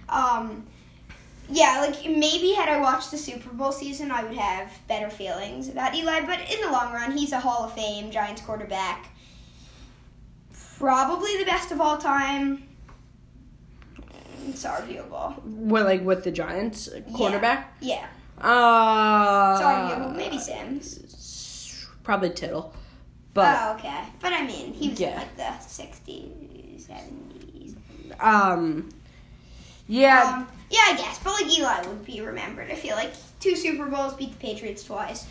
Um, 0.09 0.65
yeah, 1.51 1.81
like 1.81 2.05
maybe 2.05 2.53
had 2.53 2.69
I 2.69 2.81
watched 2.81 3.11
the 3.11 3.19
Super 3.19 3.51
Bowl 3.51 3.73
season, 3.73 4.13
I 4.13 4.23
would 4.23 4.37
have 4.37 4.71
better 4.87 5.11
feelings 5.11 5.69
about 5.69 5.95
Eli. 5.97 6.21
But 6.21 6.41
in 6.53 6.61
the 6.61 6.71
long 6.71 6.93
run, 6.93 7.17
he's 7.17 7.33
a 7.33 7.41
Hall 7.41 7.65
of 7.65 7.73
Fame 7.73 8.13
Giants 8.13 8.43
quarterback, 8.43 9.09
probably 10.79 11.37
the 11.39 11.45
best 11.45 11.73
of 11.73 11.81
all 11.81 11.99
time. 11.99 12.68
It's 14.47 14.65
arguable. 14.65 15.31
what 15.45 15.85
like 15.85 16.05
with 16.05 16.25
the 16.25 16.31
Giants 16.31 16.89
quarterback? 17.15 17.75
Yeah, 17.81 18.07
Uh, 18.41 19.53
it's 19.57 19.63
arguable. 19.65 20.11
Maybe 20.11 20.39
Simms. 20.39 21.87
probably 22.03 22.31
Tittle, 22.31 22.73
but. 23.35 23.57
oh, 23.61 23.75
okay. 23.79 24.05
But 24.21 24.33
I 24.33 24.47
mean, 24.47 24.73
he 24.73 24.91
was 24.91 25.01
in 25.01 25.09
Yeah. 25.09 25.17
like 25.19 25.37
the 25.37 25.43
60s, 25.67 26.87
70s. 26.87 27.75
Um, 28.21 28.89
yeah, 29.87 30.23
Um, 30.39 30.49
yeah, 30.71 30.81
I 30.87 30.97
guess. 30.97 31.19
But 31.23 31.33
like 31.35 31.59
Eli 31.59 31.87
would 31.87 32.05
be 32.05 32.21
remembered. 32.21 32.71
I 32.71 32.75
feel 32.75 32.97
like 32.97 33.13
two 33.41 33.55
Super 33.57 33.87
Bowls, 33.87 34.15
beat 34.15 34.33
the 34.33 34.39
Patriots 34.39 34.85
twice. 34.85 35.27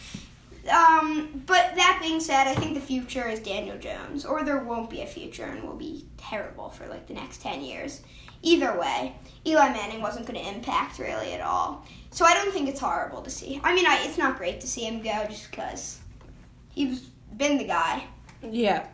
Um, 0.70 1.44
but 1.46 1.76
that 1.76 2.00
being 2.02 2.20
said, 2.20 2.48
I 2.48 2.56
think 2.56 2.74
the 2.74 2.82
future 2.82 3.28
is 3.28 3.40
Daniel 3.40 3.78
Jones, 3.78 4.26
or 4.26 4.44
there 4.44 4.60
won't 4.60 4.90
be 4.90 5.02
a 5.02 5.06
future 5.06 5.46
and 5.46 5.64
we'll 5.64 5.76
be 5.76 6.06
terrible 6.18 6.70
for 6.70 6.88
like 6.88 7.08
the 7.08 7.14
next 7.14 7.42
10 7.42 7.62
years. 7.62 8.02
Either 8.42 8.78
way, 8.80 9.16
Eli 9.46 9.70
Manning 9.70 10.02
wasn't 10.02 10.28
going 10.28 10.40
to 10.40 10.48
impact 10.48 11.00
really 11.00 11.34
at 11.34 11.42
all. 11.42 11.86
So 12.12 12.26
I 12.26 12.34
don't 12.34 12.52
think 12.52 12.70
it's 12.70 12.80
horrible 12.80 13.22
to 13.22 13.30
see. 13.30 13.60
I 13.64 13.74
mean, 13.74 13.86
I, 13.86 14.02
it's 14.04 14.18
not 14.18 14.38
great 14.38 14.62
to 14.62 14.68
see 14.68 14.86
him 14.86 15.02
go 15.02 15.26
just 15.28 15.50
because 15.50 16.00
he's 16.74 17.02
been 17.36 17.58
the 17.58 17.66
guy. 17.66 18.04
yeah. 18.44 18.88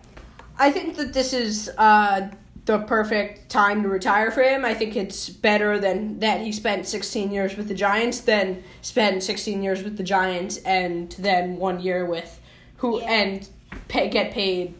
I 0.58 0.72
think 0.72 0.96
that 0.98 1.14
this 1.14 1.34
is 1.34 1.72
uh, 1.80 2.30
the 2.66 2.80
perfect 2.80 3.50
time 3.50 3.84
to 3.84 3.90
retire 3.90 4.32
for 4.32 4.42
him. 4.42 4.64
I 4.64 4.74
think 4.74 4.96
it's 4.96 5.28
better 5.30 5.80
than 5.80 6.20
that 6.20 6.42
he 6.42 6.52
spent 6.52 6.88
16 6.88 7.32
years 7.32 7.58
with 7.58 7.68
the 7.68 7.74
Giants 7.74 8.22
than 8.22 8.64
spend 8.82 9.22
16 9.24 9.62
years 9.62 9.84
with 9.84 9.98
the 9.98 10.04
Giants 10.04 10.58
and 10.58 11.12
then 11.20 11.58
one 11.58 11.82
year 11.82 12.06
with 12.06 12.40
who 12.78 13.02
Yeah. 13.02 13.12
and 13.12 13.50
pay, 13.90 14.08
get 14.10 14.32
paid 14.32 14.76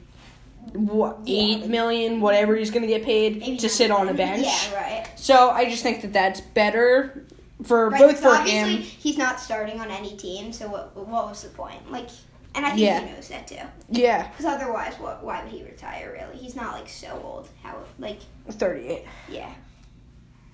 what 0.72 1.18
Yeah, 1.26 1.42
eight 1.44 1.60
like- 1.62 1.70
million, 1.70 2.22
whatever 2.22 2.56
he's 2.56 2.72
gonna 2.72 2.88
get 2.88 3.04
paid 3.04 3.40
Maybe 3.40 3.58
to 3.58 3.68
sit 3.70 3.92
on 3.92 4.08
a 4.08 4.14
bench. 4.14 4.46
Yeah, 4.46 4.76
right. 4.76 5.06
So 5.18 5.50
I 5.50 5.70
just 5.70 5.84
think 5.84 6.02
that 6.04 6.14
that's 6.14 6.40
better 6.40 7.26
for 7.64 7.90
Right, 7.90 8.00
both 8.00 8.20
for 8.22 8.30
obviously 8.30 8.76
him. 8.78 8.82
he's 8.82 9.18
not 9.18 9.42
starting 9.42 9.82
on 9.82 9.92
any 9.92 10.16
team, 10.16 10.54
so 10.54 10.70
what, 10.70 10.96
what 10.96 11.28
was 11.28 11.44
the 11.44 11.50
point? 11.50 11.92
Like, 11.92 12.08
and 12.56 12.66
I 12.66 12.70
think 12.70 12.82
Yeah. 12.82 13.00
he 13.06 13.12
knows 13.14 13.28
that 13.30 13.48
too. 13.48 13.58
Yeah, 13.90 14.28
Because 14.30 14.46
otherwise, 14.46 14.94
what? 15.00 15.24
Why 15.24 15.44
would 15.44 15.52
he 15.52 15.64
retire? 15.64 16.12
Really, 16.14 16.38
he's 16.42 16.56
not 16.56 16.74
like 16.74 16.90
so 16.90 17.20
old. 17.24 17.50
How? 17.64 17.78
Like, 18.00 18.20
38. 18.50 19.06
yeah. 19.30 19.52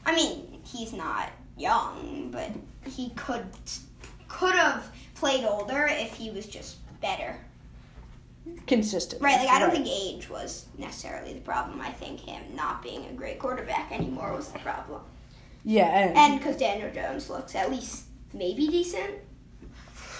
I 0.06 0.16
mean, 0.16 0.60
he's 0.64 0.94
not 0.94 1.30
young, 1.58 2.30
but 2.32 2.50
he 2.90 3.10
could 3.12 3.46
could 4.28 4.56
have 4.56 4.90
played 5.16 5.44
older 5.44 5.88
if 5.90 6.14
he 6.16 6.30
was 6.32 6.46
just 6.46 6.78
better. 7.02 7.36
consistent. 8.66 9.22
Right, 9.22 9.38
like 9.40 9.50
I 9.50 9.60
don't 9.60 9.72
think 9.72 9.88
age 9.88 10.30
was 10.30 10.66
necessarily 10.78 11.34
the 11.34 11.42
problem. 11.42 11.82
I 11.82 11.92
think 11.92 12.20
him 12.22 12.42
not 12.56 12.82
being 12.82 13.06
a 13.06 13.14
great 13.14 13.38
quarterback 13.38 13.92
anymore 13.92 14.34
was 14.34 14.48
the 14.52 14.60
problem. 14.60 15.02
Yeah, 15.66 15.86
and, 15.86 16.18
And 16.18 16.40
because 16.40 16.56
Daniel 16.58 16.90
Jones 16.92 17.30
looks 17.30 17.54
at 17.54 17.70
least 17.70 18.06
maybe 18.34 18.68
decent. 18.68 19.16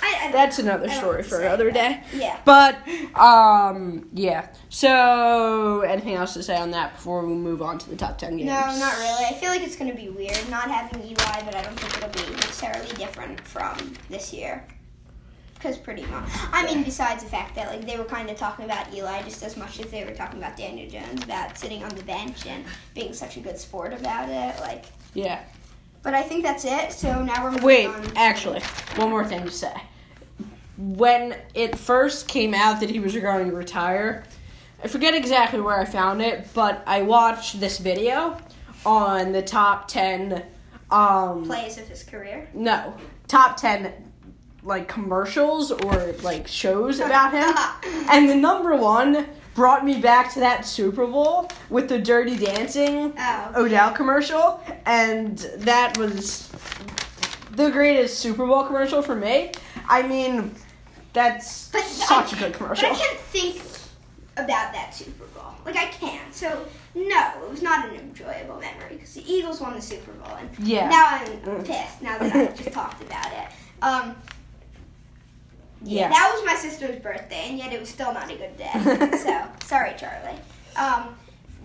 I, 0.02 0.28
I 0.28 0.32
that's 0.32 0.60
another 0.60 0.90
story 0.90 1.24
for 1.24 1.40
another 1.42 1.72
day. 1.72 2.04
Yeah. 2.14 2.40
But 2.46 2.78
um, 3.16 4.10
yeah. 4.14 4.50
So 4.70 5.82
anything 5.82 6.16
else 6.16 6.34
to 6.36 6.44
say 6.44 6.58
on 6.58 6.72
that 6.72 6.96
before 6.96 7.26
we 7.26 7.34
move 7.34 7.62
on 7.62 7.78
to 7.80 7.90
the 7.90 7.96
top 7.96 8.18
ten 8.18 8.38
games? 8.38 8.48
No, 8.48 8.60
not 8.60 8.98
really. 8.98 9.26
I 9.26 9.34
feel 9.40 9.50
like 9.50 9.62
it's 9.62 9.76
going 9.76 9.92
to 9.92 9.98
be 9.98 10.10
weird 10.10 10.38
not 10.50 10.70
having 10.70 11.02
Eli, 11.04 11.44
but 11.44 11.56
I 11.56 11.62
don't 11.62 11.80
think 11.80 11.98
it'll 11.98 12.26
be 12.28 12.36
necessarily 12.36 12.92
different 12.96 13.40
from 13.42 13.94
this 14.10 14.34
year. 14.34 14.66
Because 15.56 15.78
pretty 15.78 16.06
much, 16.06 16.30
I 16.54 16.66
mean, 16.66 16.84
besides 16.84 17.22
the 17.22 17.30
fact 17.30 17.54
that 17.56 17.68
like 17.68 17.86
they 17.86 17.98
were 17.98 18.06
kind 18.06 18.30
of 18.30 18.38
talking 18.38 18.64
about 18.64 18.94
Eli 18.94 19.24
just 19.24 19.44
as 19.44 19.58
much 19.58 19.82
as 19.82 19.92
they 19.92 20.06
were 20.06 20.14
talking 20.14 20.40
about 20.40 20.56
Daniel 20.56 20.90
Jones 20.90 21.22
about 21.22 21.58
sitting 21.58 21.84
on 21.84 21.90
the 21.90 22.04
bench 22.04 22.46
and 22.46 22.64
being 22.96 23.12
such 23.12 23.36
a 23.36 23.42
good 23.42 23.58
sport 23.58 23.92
about 23.92 24.30
it. 24.30 24.58
Like, 24.62 24.86
Yeah. 25.14 25.42
But 26.04 26.14
I 26.14 26.22
think 26.22 26.44
that's 26.44 26.66
it. 26.66 26.92
So 26.92 27.24
now 27.24 27.44
we're 27.44 27.52
moving 27.52 27.66
Wait, 27.66 27.88
on. 27.88 28.18
actually, 28.18 28.62
one 28.96 29.10
more 29.10 29.26
thing 29.26 29.44
to 29.46 29.52
say. 29.52 29.74
When 30.78 31.36
it 31.54 31.78
first 31.78 32.28
came 32.28 32.54
out 32.54 32.80
that 32.80 32.90
he 32.90 33.00
was 33.00 33.16
going 33.16 33.50
to 33.50 33.56
retire, 33.56 34.24
I 34.84 34.88
forget 34.88 35.14
exactly 35.14 35.60
where 35.60 35.78
I 35.78 35.86
found 35.86 36.22
it, 36.22 36.48
but 36.54 36.84
I 36.88 37.02
watched 37.02 37.60
this 37.60 37.80
video 37.80 38.38
on 38.86 39.34
the 39.34 39.42
top 39.42 39.88
10 39.90 40.44
um 40.90 41.44
plays 41.46 41.78
of 41.78 41.88
his 41.88 42.02
career. 42.04 42.50
no, 42.54 42.96
top 43.28 43.58
10 43.58 43.94
like 44.64 44.88
commercials 44.88 45.72
or 45.72 46.14
like 46.24 46.48
shows 46.48 47.00
about 47.00 47.32
him. 47.34 47.54
and 48.10 48.30
the 48.30 48.36
number 48.36 48.76
1 48.76 49.28
brought 49.56 49.84
me 49.86 50.00
back 50.00 50.34
to 50.34 50.40
that 50.40 50.66
Super 50.66 51.06
Bowl 51.06 51.50
with 51.70 51.90
the 51.90 52.00
Dirty 52.00 52.38
Dancing 52.38 53.14
Oh. 53.18 53.52
Odell 53.58 53.92
commercial, 53.92 54.62
and 54.86 55.38
that 55.58 55.98
was 55.98 56.50
the 57.52 57.70
greatest 57.72 58.20
Super 58.20 58.46
Bowl 58.46 58.64
commercial 58.64 59.02
for 59.02 59.16
me. 59.16 59.52
I 59.88 60.04
mean, 60.04 60.56
that's 61.14 61.70
But 61.70 61.84
such 61.84 62.34
I, 62.34 62.38
a 62.38 62.40
good 62.40 62.54
commercial. 62.54 62.88
I 62.88 62.94
can't 62.96 63.20
think 63.20 63.62
about 64.38 64.72
that 64.74 64.94
Super 64.94 65.26
Bowl. 65.26 65.54
Like 65.66 65.76
I 65.76 65.86
can't. 65.86 66.34
So 66.34 66.66
no, 66.96 67.32
it 67.44 67.50
was 67.50 67.62
not 67.62 67.90
an 67.90 67.96
enjoyable 67.96 68.60
memory 68.60 68.92
because 68.96 69.14
the 69.14 69.30
Eagles 69.32 69.60
won 69.60 69.74
the 69.76 69.82
Super 69.82 70.12
Bowl, 70.14 70.36
and 70.38 70.50
Yeah. 70.68 70.88
now 70.90 71.06
I'm 71.10 71.64
pissed. 71.64 72.02
Now 72.02 72.18
that 72.20 72.36
I 72.36 72.46
just 72.56 72.72
talked 72.72 73.02
about 73.04 73.28
it. 73.28 73.48
Um. 73.82 74.16
Yeah. 75.84 76.10
That 76.10 76.32
was 76.34 76.46
my 76.46 76.56
sister's 76.56 77.00
birthday, 77.00 77.48
and 77.50 77.58
yet 77.58 77.72
it 77.72 77.80
was 77.80 77.90
still 77.90 78.14
not 78.14 78.30
a 78.32 78.36
good 78.36 78.58
day. 78.58 79.18
so 79.18 79.46
sorry, 79.66 79.94
Charlie. 79.98 80.38
Um, 80.76 81.16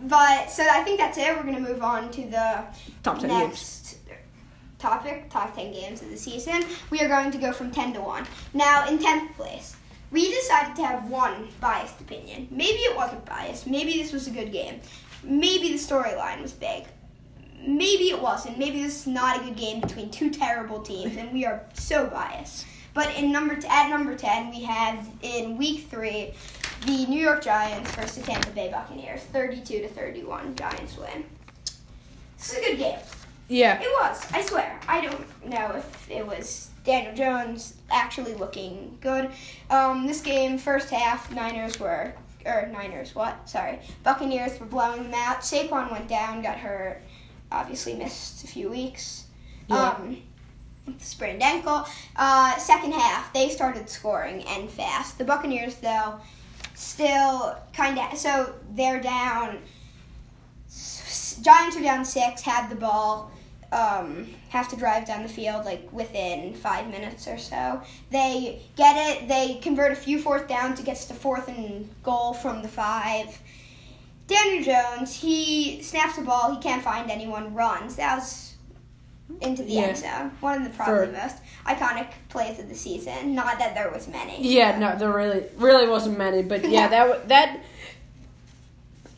but 0.04 0.50
so 0.50 0.62
I 0.62 0.82
think 0.82 0.98
that's 0.98 1.18
it. 1.18 1.36
We're 1.36 1.42
gonna 1.42 1.60
move 1.60 1.82
on 1.82 2.10
to 2.12 2.22
the 2.22 2.64
Top 3.02 3.18
10 3.18 3.28
games. 3.28 3.42
next 3.42 3.98
topic, 4.84 5.30
top 5.30 5.56
10 5.56 5.72
games 5.72 6.02
of 6.02 6.10
the 6.10 6.16
season. 6.16 6.62
We 6.90 7.00
are 7.00 7.08
going 7.08 7.30
to 7.30 7.38
go 7.38 7.52
from 7.52 7.70
10 7.70 7.94
to 7.94 8.00
1. 8.02 8.26
Now, 8.52 8.86
in 8.86 8.98
10th 8.98 9.34
place, 9.34 9.76
we 10.10 10.30
decided 10.30 10.76
to 10.76 10.84
have 10.84 11.08
one 11.08 11.48
biased 11.58 11.98
opinion. 12.02 12.48
Maybe 12.50 12.80
it 12.80 12.94
wasn't 12.94 13.24
biased. 13.24 13.66
Maybe 13.66 13.94
this 13.94 14.12
was 14.12 14.26
a 14.26 14.30
good 14.30 14.52
game. 14.52 14.80
Maybe 15.22 15.72
the 15.72 15.78
storyline 15.78 16.42
was 16.42 16.52
big. 16.52 16.84
Maybe 17.66 18.10
it 18.10 18.20
wasn't. 18.20 18.58
Maybe 18.58 18.82
this 18.82 19.00
is 19.00 19.06
not 19.06 19.40
a 19.40 19.44
good 19.44 19.56
game 19.56 19.80
between 19.80 20.10
two 20.10 20.28
terrible 20.28 20.82
teams, 20.82 21.16
and 21.16 21.32
we 21.32 21.46
are 21.46 21.62
so 21.72 22.06
biased. 22.06 22.66
But 22.94 23.14
in 23.16 23.32
number 23.32 23.58
at 23.68 23.90
number 23.90 24.14
10, 24.16 24.50
we 24.50 24.62
have 24.62 25.06
in 25.22 25.58
week 25.58 25.88
three 25.90 26.32
the 26.86 27.06
New 27.06 27.20
York 27.20 27.42
Giants 27.42 27.90
versus 27.92 28.16
the 28.18 28.22
Tampa 28.22 28.50
Bay 28.50 28.70
Buccaneers, 28.70 29.22
32 29.22 29.80
to 29.80 29.88
31. 29.88 30.54
Giants 30.54 30.96
win. 30.96 31.24
This 32.36 32.52
is 32.52 32.58
a 32.58 32.60
good 32.60 32.78
game. 32.78 32.98
Yeah. 33.48 33.80
It 33.80 33.88
was. 34.00 34.26
I 34.32 34.42
swear. 34.42 34.78
I 34.88 35.00
don't 35.00 35.48
know 35.48 35.72
if 35.76 36.10
it 36.10 36.26
was 36.26 36.70
Daniel 36.84 37.14
Jones 37.14 37.74
actually 37.90 38.34
looking 38.34 38.96
good. 39.00 39.30
Um, 39.70 40.06
this 40.06 40.20
game, 40.20 40.58
first 40.58 40.90
half, 40.90 41.32
Niners 41.32 41.80
were 41.80 42.14
or 42.44 42.68
Niners. 42.72 43.14
What? 43.14 43.48
Sorry, 43.48 43.78
Buccaneers 44.02 44.60
were 44.60 44.66
blowing 44.66 45.04
them 45.04 45.14
out. 45.14 45.40
Saquon 45.40 45.90
went 45.90 46.08
down, 46.08 46.42
got 46.42 46.58
hurt. 46.58 47.00
Obviously 47.50 47.94
missed 47.94 48.44
a 48.44 48.46
few 48.46 48.68
weeks. 48.68 49.24
Yeah. 49.68 49.90
Um, 49.90 50.18
sprained 50.98 51.42
ankle. 51.42 51.86
Uh, 52.16 52.56
second 52.58 52.92
half, 52.92 53.32
they 53.32 53.48
started 53.48 53.88
scoring 53.88 54.44
and 54.44 54.70
fast. 54.70 55.18
The 55.18 55.24
Buccaneers, 55.24 55.76
though, 55.76 56.20
still 56.74 57.56
kind 57.72 57.98
of. 57.98 58.18
So 58.18 58.54
they're 58.72 59.00
down. 59.00 59.58
Giants 61.42 61.76
are 61.76 61.82
down 61.82 62.04
six, 62.04 62.42
have 62.42 62.70
the 62.70 62.76
ball, 62.76 63.30
um, 63.72 64.28
have 64.50 64.68
to 64.68 64.76
drive 64.76 65.04
down 65.06 65.22
the 65.24 65.28
field 65.28 65.64
like 65.64 65.92
within 65.92 66.54
five 66.54 66.88
minutes 66.88 67.26
or 67.26 67.38
so. 67.38 67.82
They 68.10 68.62
get 68.76 68.96
it, 68.96 69.28
they 69.28 69.54
convert 69.60 69.92
a 69.92 69.96
few 69.96 70.20
fourth 70.20 70.46
downs, 70.46 70.78
it 70.78 70.86
gets 70.86 71.06
to 71.06 71.14
fourth 71.14 71.48
and 71.48 71.90
goal 72.02 72.34
from 72.34 72.62
the 72.62 72.68
five. 72.68 73.40
Daniel 74.26 74.62
Jones, 74.62 75.14
he 75.14 75.82
snaps 75.82 76.16
the 76.16 76.22
ball, 76.22 76.54
he 76.54 76.62
can't 76.62 76.82
find 76.82 77.10
anyone, 77.10 77.52
runs. 77.52 77.96
That 77.96 78.16
was 78.16 78.53
into 79.40 79.62
the 79.62 79.78
end 79.78 79.96
zone. 79.96 80.30
One 80.40 80.62
of 80.62 80.64
the 80.64 80.76
probably 80.76 81.06
For- 81.06 81.12
most 81.12 81.36
iconic 81.66 82.08
plays 82.28 82.58
of 82.58 82.68
the 82.68 82.74
season. 82.74 83.34
Not 83.34 83.58
that 83.58 83.74
there 83.74 83.90
was 83.90 84.06
many. 84.08 84.36
Yeah, 84.46 84.78
no, 84.78 84.96
there 84.98 85.10
really 85.12 85.44
really 85.56 85.88
wasn't 85.88 86.18
many, 86.18 86.42
but 86.42 86.62
yeah, 86.64 86.70
Yeah. 86.70 86.88
that 86.88 87.28
that 87.28 87.60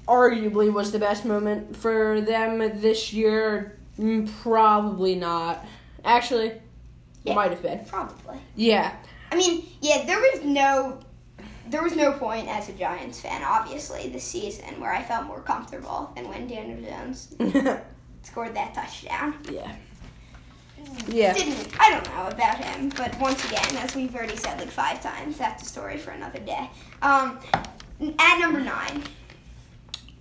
arguably 0.06 0.72
was 0.72 0.92
the 0.92 0.98
best 0.98 1.24
moment 1.24 1.76
for 1.76 2.20
them 2.20 2.58
this 2.80 3.12
year. 3.12 3.76
Mm, 3.98 4.30
Probably 4.42 5.14
not. 5.16 5.64
Actually, 6.04 6.52
Yeah. 7.24 7.34
might 7.34 7.50
have 7.50 7.62
been. 7.62 7.84
Probably. 7.86 8.38
Yeah. 8.54 8.92
I 9.32 9.36
mean, 9.36 9.66
yeah, 9.80 10.04
there 10.04 10.18
was 10.18 10.44
no 10.44 10.98
there 11.68 11.82
was 11.82 11.96
no 11.96 12.12
point 12.12 12.46
as 12.46 12.68
a 12.68 12.72
Giants 12.72 13.20
fan, 13.20 13.42
obviously, 13.42 14.08
this 14.10 14.22
season 14.22 14.80
where 14.80 14.92
I 14.92 15.02
felt 15.02 15.26
more 15.26 15.40
comfortable 15.40 16.12
than 16.14 16.28
when 16.28 16.46
Daniel 16.46 16.78
Jones 16.80 17.34
scored 18.22 18.54
that 18.54 18.72
touchdown. 18.72 19.34
yeah. 19.50 19.72
Yeah. 21.08 21.32
Didn't 21.34 21.68
I 21.78 21.90
don't 21.90 22.06
know 22.14 22.28
about 22.28 22.58
him, 22.58 22.90
but 22.96 23.18
once 23.20 23.44
again, 23.46 23.76
as 23.76 23.94
we've 23.94 24.14
already 24.14 24.36
said 24.36 24.58
like 24.58 24.68
five 24.70 25.02
times, 25.02 25.38
that's 25.38 25.62
a 25.62 25.66
story 25.66 25.98
for 25.98 26.10
another 26.10 26.40
day. 26.40 26.68
Um, 27.02 27.38
at 28.18 28.38
number 28.40 28.60
nine, 28.60 29.02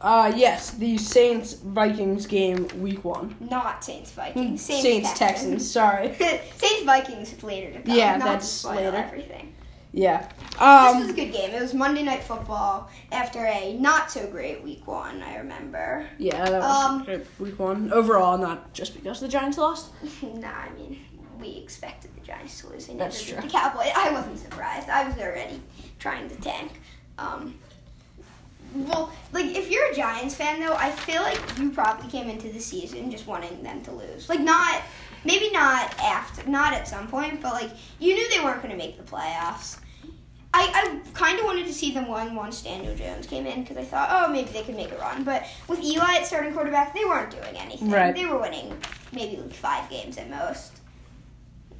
Uh 0.02 0.32
yes, 0.36 0.72
the 0.72 0.98
Saints 0.98 1.54
Vikings 1.54 2.28
game 2.28 2.68
week 2.80 3.04
one. 3.04 3.36
not 3.40 3.84
Saints 3.84 4.12
Vikings, 4.12 4.62
Saints, 4.62 4.84
Saints 4.84 5.14
Texans, 5.18 5.70
sorry. 5.70 6.14
Saints 6.58 6.84
Vikings 6.84 7.34
is 7.34 7.44
later 7.44 7.72
to 7.74 7.82
come. 7.82 7.96
Yeah, 7.96 8.18
that's 8.20 8.64
later. 8.66 8.96
Everything. 8.96 9.55
Yeah. 9.96 10.28
This 10.28 10.60
was 10.60 11.06
a 11.06 11.10
Um 11.10 11.16
good 11.16 11.32
game. 11.32 11.52
It 11.52 11.62
was 11.62 11.74
Monday 11.74 12.04
Night 12.04 12.22
Football 12.22 12.90
after 13.14 13.46
a 13.46 13.78
not 13.80 14.12
so 14.12 14.28
great 14.28 14.62
week 14.62 14.86
one. 14.86 15.24
I 15.24 15.38
remember. 15.38 16.06
yeah, 16.18 16.44
that 16.44 16.62
was 16.62 16.86
Um, 16.86 17.04
good 17.06 17.26
week 17.40 17.58
one. 17.58 17.94
Overall, 17.94 18.38
not 18.38 18.74
just 18.74 18.94
because 18.94 19.22
the 19.22 19.30
Giants 19.30 19.58
lost. 19.58 19.92
nah, 20.22 20.50
I 20.50 20.70
mean, 20.78 21.00
we 21.40 21.52
expected 21.58 22.12
the 22.14 22.22
Giants 22.22 22.60
to 22.62 22.68
lose. 22.68 22.88
They 22.88 22.96
That's 22.96 23.24
true. 23.24 23.40
The 23.40 23.48
Cowboys. 23.48 23.92
I 23.96 24.12
wasn't 24.12 24.38
surprised. 24.38 24.90
I 24.90 25.08
was 25.08 25.18
already 25.18 25.62
trying 25.98 26.28
to 26.28 26.36
tank. 26.42 26.82
Um, 27.18 27.56
well, 28.76 29.14
like 29.32 29.46
if 29.56 29.72
you're 29.72 29.90
a 29.92 29.96
Giants 29.96 30.36
fan 30.36 30.60
though, 30.60 30.76
I 30.76 30.92
feel 30.92 31.22
like 31.22 31.40
you 31.58 31.72
probably 31.72 32.10
came 32.10 32.30
into 32.30 32.50
the 32.50 32.60
season 32.60 33.10
just 33.10 33.28
wanting 33.28 33.64
them 33.64 33.82
to 33.84 33.92
lose. 33.94 34.28
Like 34.28 34.42
not, 34.42 34.82
maybe 35.24 35.50
not 35.52 35.98
after, 36.00 36.50
not 36.50 36.74
at 36.74 36.86
some 36.86 37.08
point, 37.08 37.42
but 37.42 37.54
like 37.54 37.72
you 38.00 38.14
knew 38.14 38.30
they 38.30 38.44
weren't 38.44 38.62
going 38.62 38.72
to 38.72 38.78
make 38.78 38.98
the 38.98 39.04
playoffs. 39.10 39.78
I, 40.58 40.72
I 40.74 41.10
kind 41.14 41.38
of 41.38 41.44
wanted 41.44 41.68
to 41.68 41.74
see 41.74 41.92
them 41.92 42.08
win 42.08 42.34
once 42.34 42.62
Daniel 42.62 42.96
Jones 42.96 43.28
came 43.28 43.46
in 43.46 43.64
because 43.64 43.76
I 43.76 43.84
thought, 43.84 44.08
oh, 44.10 44.32
maybe 44.32 44.52
they 44.52 44.64
could 44.64 44.78
make 44.78 44.90
a 44.94 44.98
run. 44.98 45.26
But 45.26 45.46
with 45.68 45.84
Eli 45.84 46.16
at 46.16 46.26
starting 46.26 46.54
quarterback, 46.54 46.94
they 46.94 47.04
weren't 47.04 47.30
doing 47.30 47.58
anything. 47.58 47.90
Right. 47.92 48.16
They 48.16 48.26
were 48.26 48.40
winning 48.40 48.74
maybe 49.12 49.36
like 49.36 49.54
five 49.54 49.90
games 49.90 50.18
at 50.18 50.30
most. 50.30 50.80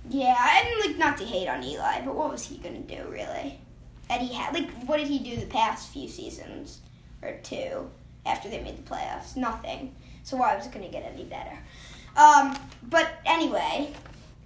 Yeah, 0.10 0.36
and 0.60 0.68
like 0.86 0.98
not 0.98 1.18
to 1.20 1.24
hate 1.24 1.48
on 1.48 1.64
Eli, 1.64 2.02
but 2.02 2.16
what 2.16 2.30
was 2.30 2.44
he 2.46 2.58
gonna 2.58 2.82
do 2.82 3.06
really? 3.10 3.60
He 4.12 4.34
had 4.34 4.54
like 4.54 4.70
what 4.84 4.98
did 4.98 5.08
he 5.08 5.20
do 5.20 5.38
the 5.38 5.48
past 5.48 5.94
few 5.94 6.10
seasons 6.10 6.82
or 7.22 7.38
two 7.44 7.90
after 8.26 8.50
they 8.50 8.62
made 8.62 8.78
the 8.78 8.84
playoffs? 8.90 9.38
Nothing. 9.38 9.96
So 10.24 10.36
why 10.36 10.54
was 10.56 10.66
it 10.66 10.74
gonna 10.74 10.90
get 10.90 11.04
any 11.04 11.24
better? 11.24 11.58
Um, 12.18 12.58
but 12.84 13.10
anyway, 13.26 13.94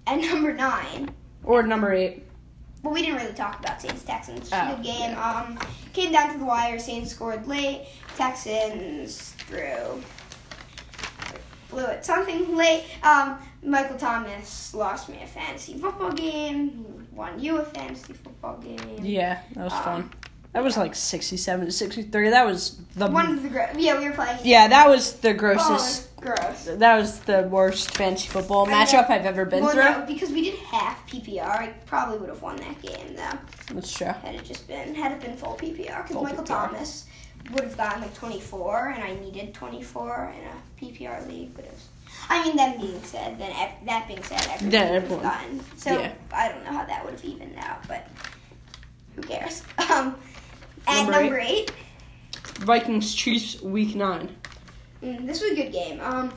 at 0.06 0.20
number 0.20 0.52
nine, 0.54 1.10
Or 1.42 1.64
number 1.64 1.92
eight. 1.92 2.26
Well, 2.82 2.92
we 2.94 3.02
didn't 3.02 3.16
really 3.16 3.32
talk 3.34 3.58
about 3.60 3.80
Saints 3.82 4.02
Texans. 4.04 4.48
Oh, 4.52 4.74
Good 4.76 4.84
game. 4.84 5.16
Um, 5.18 5.58
came 5.92 6.12
down 6.12 6.32
to 6.32 6.38
the 6.38 6.44
wire. 6.44 6.78
Saints 6.78 7.10
scored 7.10 7.46
late. 7.46 7.86
Texans 8.16 9.32
threw 9.38 10.02
Blew 11.70 11.84
it. 11.84 12.04
Something 12.04 12.56
late. 12.56 12.84
Um, 13.04 13.38
Michael 13.62 13.96
Thomas 13.96 14.74
lost 14.74 15.08
me 15.08 15.20
a 15.22 15.26
fantasy 15.26 15.74
football 15.74 16.10
game. 16.10 17.06
Won 17.12 17.38
you 17.38 17.58
a 17.58 17.64
fantasy 17.64 18.12
football 18.12 18.56
game. 18.58 18.98
Yeah, 19.02 19.38
that 19.54 19.64
was 19.64 19.72
Um, 19.74 19.82
fun. 19.84 20.10
That 20.52 20.64
was 20.64 20.76
like 20.76 20.96
67 20.96 21.66
to 21.66 21.70
63. 21.70 22.30
That 22.30 22.44
was 22.44 22.80
the 22.96 23.06
One 23.06 23.30
of 23.36 23.42
the 23.44 23.48
gro- 23.48 23.68
yeah 23.76 24.00
we 24.00 24.08
were 24.08 24.14
playing. 24.16 24.38
Yeah, 24.42 24.66
that 24.66 24.88
was 24.88 25.12
the 25.20 25.30
Oh, 25.30 25.34
grossest. 25.34 26.09
Gross. 26.20 26.64
That 26.64 26.96
was 26.96 27.20
the 27.20 27.42
worst 27.50 27.96
fantasy 27.96 28.28
football 28.28 28.66
I 28.66 28.70
know. 28.70 28.76
matchup 28.76 29.10
I've 29.10 29.26
ever 29.26 29.44
been 29.44 29.64
well, 29.64 29.72
through. 29.72 29.82
no, 29.82 30.04
because 30.06 30.30
we 30.30 30.42
did 30.50 30.58
half 30.60 31.08
PPR, 31.08 31.42
I 31.44 31.68
probably 31.86 32.18
would 32.18 32.28
have 32.28 32.42
won 32.42 32.56
that 32.56 32.80
game 32.82 33.14
though. 33.16 33.74
That's 33.74 33.92
true. 33.92 34.06
Had 34.08 34.34
it 34.34 34.44
just 34.44 34.66
been 34.68 34.94
had 34.94 35.12
it 35.12 35.20
been 35.20 35.36
full 35.36 35.56
PPR, 35.56 36.06
because 36.06 36.22
Michael 36.22 36.44
PPR. 36.44 36.46
Thomas 36.46 37.06
would 37.52 37.64
have 37.64 37.76
gotten 37.76 38.02
like 38.02 38.14
24, 38.14 38.88
and 38.90 39.02
I 39.02 39.14
needed 39.14 39.54
24 39.54 40.34
in 40.38 40.44
a 40.46 40.84
PPR 40.84 41.26
league. 41.26 41.54
But 41.54 41.64
it 41.64 41.70
was, 41.72 41.88
I 42.28 42.44
mean, 42.44 42.56
that 42.56 42.78
being 42.80 43.02
said, 43.02 43.38
then 43.38 43.52
that 43.86 44.06
being 44.06 44.22
said, 44.22 44.40
everyone 44.50 44.72
have 44.72 44.90
everyone- 45.02 45.22
gotten. 45.22 45.60
So 45.76 45.98
yeah. 45.98 46.12
I 46.32 46.48
don't 46.48 46.62
know 46.64 46.72
how 46.72 46.84
that 46.84 47.04
would 47.04 47.14
have 47.14 47.24
evened 47.24 47.56
out, 47.58 47.86
but 47.88 48.06
who 49.16 49.22
cares? 49.22 49.62
Um, 49.90 50.16
at 50.86 51.02
Number 51.02 51.12
number 51.12 51.38
eight, 51.40 51.72
Vikings 52.60 53.14
Chiefs 53.14 53.60
week 53.60 53.94
nine. 53.94 54.34
Mm, 55.02 55.26
this 55.26 55.42
was 55.42 55.52
a 55.52 55.54
good 55.54 55.72
game. 55.72 56.00
Um, 56.00 56.32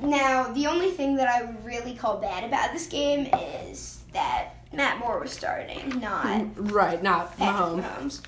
now 0.00 0.52
the 0.52 0.66
only 0.66 0.90
thing 0.90 1.16
that 1.16 1.28
I 1.28 1.42
would 1.42 1.64
really 1.64 1.94
call 1.94 2.18
bad 2.18 2.44
about 2.44 2.72
this 2.72 2.86
game 2.86 3.28
is 3.34 4.00
that 4.12 4.54
Matt 4.72 4.98
Moore 4.98 5.20
was 5.20 5.32
starting, 5.32 6.00
not. 6.00 6.46
Right, 6.56 7.02
not 7.02 7.36
Mahomes. 7.38 7.82
Mahomes. 7.82 8.20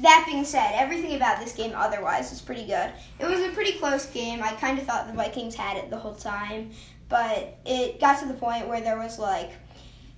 That 0.00 0.24
being 0.26 0.44
said, 0.44 0.72
everything 0.74 1.14
about 1.14 1.38
this 1.38 1.52
game 1.52 1.72
otherwise 1.76 2.30
was 2.30 2.40
pretty 2.40 2.66
good. 2.66 2.90
It 3.20 3.26
was 3.26 3.40
a 3.40 3.50
pretty 3.50 3.78
close 3.78 4.06
game. 4.06 4.42
I 4.42 4.52
kind 4.54 4.78
of 4.78 4.84
thought 4.84 5.06
the 5.06 5.12
Vikings 5.12 5.54
had 5.54 5.76
it 5.76 5.90
the 5.90 5.98
whole 5.98 6.14
time, 6.14 6.70
but 7.08 7.58
it 7.64 8.00
got 8.00 8.18
to 8.20 8.26
the 8.26 8.34
point 8.34 8.66
where 8.66 8.80
there 8.80 8.98
was 8.98 9.18
like 9.18 9.52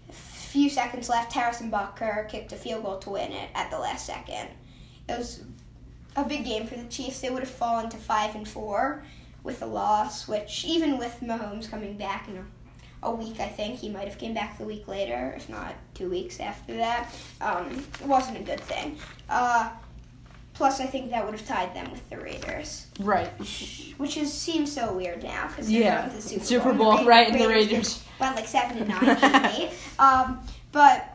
a 0.09 0.13
few 0.13 0.71
seconds 0.71 1.11
left. 1.11 1.33
Harrison 1.35 1.71
Butker 1.71 2.29
kicked 2.31 2.53
a 2.53 2.57
field 2.57 2.83
goal 2.83 2.99
to 3.01 3.11
win 3.11 3.33
it 3.33 3.51
at 3.55 3.71
the 3.71 3.79
last 3.79 4.07
second. 4.07 4.49
It 5.07 5.19
was 5.19 5.43
a 6.16 6.24
big 6.24 6.44
game 6.44 6.66
for 6.66 6.77
the 6.77 6.85
Chiefs. 6.85 7.20
They 7.20 7.31
would 7.31 7.40
have 7.42 7.50
fallen 7.50 7.88
to 7.90 7.96
five 7.96 8.35
and 8.35 8.46
four 8.48 9.05
with 9.42 9.62
a 9.62 9.66
loss, 9.66 10.27
which 10.29 10.64
even 10.64 10.96
with 10.98 11.18
Mahomes 11.20 11.70
coming 11.70 11.96
back 11.96 12.29
in 12.29 12.37
a 12.38 12.44
a 13.03 13.14
week, 13.14 13.38
I 13.38 13.48
think. 13.48 13.79
He 13.81 13.90
might 13.90 14.09
have 14.09 14.16
came 14.16 14.33
back 14.33 14.57
the 14.57 14.64
week 14.64 14.88
later, 14.88 15.35
if 15.37 15.46
not 15.50 15.74
two 15.92 16.09
weeks 16.09 16.40
after 16.40 16.74
that. 16.79 17.11
Um, 17.42 17.85
it 18.00 18.07
wasn't 18.07 18.38
a 18.38 18.42
good 18.42 18.61
thing. 18.61 18.96
Uh, 19.29 19.68
plus, 20.55 20.81
I 20.81 20.87
think 20.87 21.11
that 21.11 21.22
would 21.22 21.38
have 21.38 21.46
tied 21.46 21.74
them 21.74 21.90
with 21.90 22.09
the 22.09 22.16
Raiders, 22.16 22.87
Right. 22.98 23.29
which 23.98 24.16
is 24.16 24.33
seems 24.33 24.72
so 24.72 24.94
weird 24.94 25.22
now 25.22 25.48
because 25.48 25.70
Yeah. 25.70 26.09
the 26.09 26.22
Super, 26.22 26.44
Super 26.46 26.72
Bowl, 26.72 26.96
Bowl, 26.96 27.05
right, 27.05 27.29
and 27.31 27.38
the 27.38 27.46
Raiders 27.46 27.72
Raiders. 27.72 28.03
went 28.18 28.37
like 28.37 28.46
seven 28.46 28.79
and 28.79 28.88
nine, 28.88 29.53
eight. 29.55 29.70
Um, 29.98 30.40
but 30.72 31.13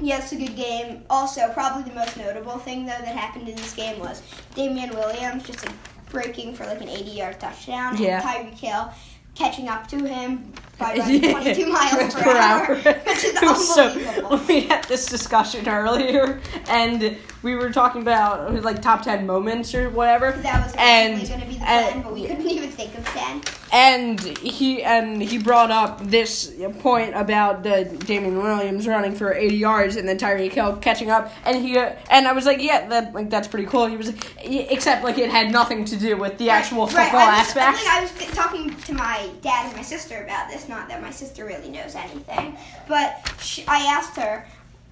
yeah, 0.00 0.18
it's 0.18 0.32
a 0.32 0.36
good 0.36 0.56
game. 0.56 1.02
Also, 1.10 1.48
probably 1.52 1.82
the 1.82 1.94
most 1.94 2.16
notable 2.16 2.58
thing 2.58 2.80
though 2.84 2.90
that 2.92 3.06
happened 3.16 3.48
in 3.48 3.56
this 3.56 3.74
game 3.74 3.98
was 3.98 4.22
Damien 4.54 4.90
Williams 4.90 5.44
just 5.44 5.64
like 5.66 5.74
breaking 6.10 6.54
for 6.54 6.66
like 6.66 6.80
an 6.80 6.88
80-yard 6.88 7.38
touchdown, 7.40 7.96
Yeah. 7.96 8.20
and 8.36 8.48
Tyreek 8.52 8.58
Hill 8.58 8.92
catching 9.34 9.68
up 9.68 9.86
to 9.88 9.96
him 10.06 10.52
by 10.80 10.96
running 10.96 11.22
Yeah. 11.24 11.32
22 11.32 11.66
miles 11.72 12.14
per, 12.14 12.36
hour, 12.36 12.74
which 13.06 13.24
is 13.24 13.68
so- 13.74 14.40
we 14.48 14.62
had 14.62 14.84
this 14.84 15.06
discussion 15.06 15.68
earlier, 15.68 16.40
and 16.68 17.16
we 17.42 17.54
were 17.54 17.70
talking 17.70 18.02
about 18.02 18.62
like 18.62 18.82
top 18.82 19.02
ten 19.02 19.26
moments 19.26 19.74
or 19.74 19.90
whatever. 19.90 20.32
that 20.32 20.64
was 20.64 20.74
And- 20.78 21.26
going 21.28 21.40
to 21.40 21.46
be 21.46 21.54
the 21.54 21.68
and- 21.68 22.02
but 22.02 22.12
we 22.12 22.26
couldn't 22.26 22.48
even 22.48 22.70
think 22.70 22.96
of 22.98 23.04
10. 23.06 23.42
And 23.72 24.18
he 24.20 24.82
and 24.82 25.22
he 25.22 25.38
brought 25.38 25.70
up 25.70 26.00
this 26.02 26.52
point 26.80 27.14
about 27.14 27.62
the 27.62 27.84
Damien 28.04 28.42
Williams 28.42 28.88
running 28.88 29.14
for 29.14 29.32
80 29.32 29.54
yards 29.56 29.94
and 29.96 30.08
then 30.08 30.18
Tyreek 30.18 30.50
Hill 30.52 30.76
catching 30.78 31.08
up, 31.10 31.32
and 31.44 31.64
he 31.64 31.78
uh, 31.78 31.92
and 32.10 32.26
I 32.26 32.32
was 32.32 32.46
like, 32.46 32.60
yeah, 32.60 32.88
that 32.88 33.14
like 33.14 33.30
that's 33.30 33.46
pretty 33.46 33.66
cool. 33.66 33.86
He 33.86 33.96
was 33.96 34.12
"Yeah," 34.44 34.62
except 34.70 35.04
like 35.04 35.18
it 35.18 35.30
had 35.30 35.52
nothing 35.52 35.84
to 35.84 35.96
do 35.96 36.16
with 36.16 36.36
the 36.38 36.50
actual 36.50 36.86
Right, 36.86 36.94
football 37.04 37.20
I 37.20 37.38
was, 37.38 37.46
aspect. 37.56 37.76
Like, 37.84 37.86
I 37.86 38.00
was 38.00 38.34
talking 38.36 38.74
to 38.74 38.92
my 38.94 39.28
dad 39.40 39.66
and 39.66 39.76
my 39.76 39.82
sister 39.82 40.24
about 40.24 40.50
this. 40.50 40.68
Not 40.70 40.88
that 40.88 41.02
my 41.02 41.10
sister 41.10 41.44
really 41.44 41.68
knows 41.68 41.96
anything, 41.96 42.56
but 42.88 43.34
she, 43.42 43.64
I 43.66 43.80
asked 43.80 44.16
her, 44.16 44.46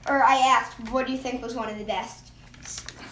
or 0.08 0.22
I 0.24 0.36
asked, 0.38 0.74
"What 0.90 1.06
do 1.06 1.12
you 1.12 1.18
think 1.18 1.40
was 1.40 1.54
one 1.54 1.70
of 1.70 1.78
the 1.78 1.84
best 1.84 2.32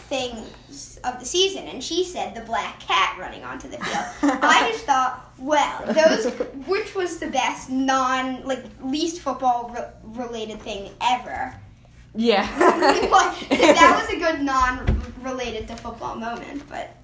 things 0.08 0.98
of 1.04 1.20
the 1.20 1.24
season?" 1.24 1.68
And 1.68 1.82
she 1.82 2.04
said, 2.04 2.34
"The 2.34 2.40
black 2.40 2.80
cat 2.80 3.16
running 3.18 3.44
onto 3.44 3.68
the 3.68 3.78
field." 3.78 4.40
I 4.42 4.68
just 4.72 4.84
thought, 4.84 5.32
well, 5.38 5.84
those, 5.86 6.32
which 6.66 6.94
was 6.94 7.18
the 7.18 7.28
best 7.28 7.70
non, 7.70 8.44
like 8.44 8.64
least 8.82 9.20
football 9.20 9.70
re- 9.72 10.24
related 10.24 10.60
thing 10.60 10.90
ever. 11.00 11.54
yeah, 12.14 12.46
that 12.58 14.00
was 14.00 14.10
a 14.10 14.18
good 14.18 14.42
non-related 14.42 15.68
to 15.68 15.76
football 15.76 16.16
moment, 16.16 16.62
but 16.68 16.96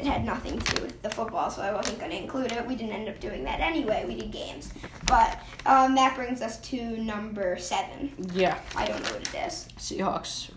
it 0.00 0.06
had 0.06 0.24
nothing 0.24 0.58
to 0.58 0.74
do 0.76 0.82
with 0.82 1.02
the 1.02 1.10
football, 1.10 1.50
so 1.50 1.62
I 1.62 1.72
wasn't 1.72 1.98
going 1.98 2.10
to 2.10 2.16
include 2.16 2.52
it. 2.52 2.66
We 2.66 2.74
didn't 2.74 2.92
end 2.92 3.08
up 3.08 3.20
doing 3.20 3.44
that 3.44 3.60
anyway. 3.60 4.04
We 4.06 4.14
did 4.16 4.30
games, 4.30 4.72
but 5.06 5.38
um, 5.66 5.94
that 5.94 6.16
brings 6.16 6.40
us 6.42 6.58
to 6.70 6.96
number 6.98 7.56
seven. 7.58 8.12
yeah. 8.32 8.58
I 8.76 8.86
don't 8.86 9.02
know 9.02 9.10
what 9.12 9.22
it 9.22 9.46
is. 9.46 9.68
Seahawks. 9.78 10.50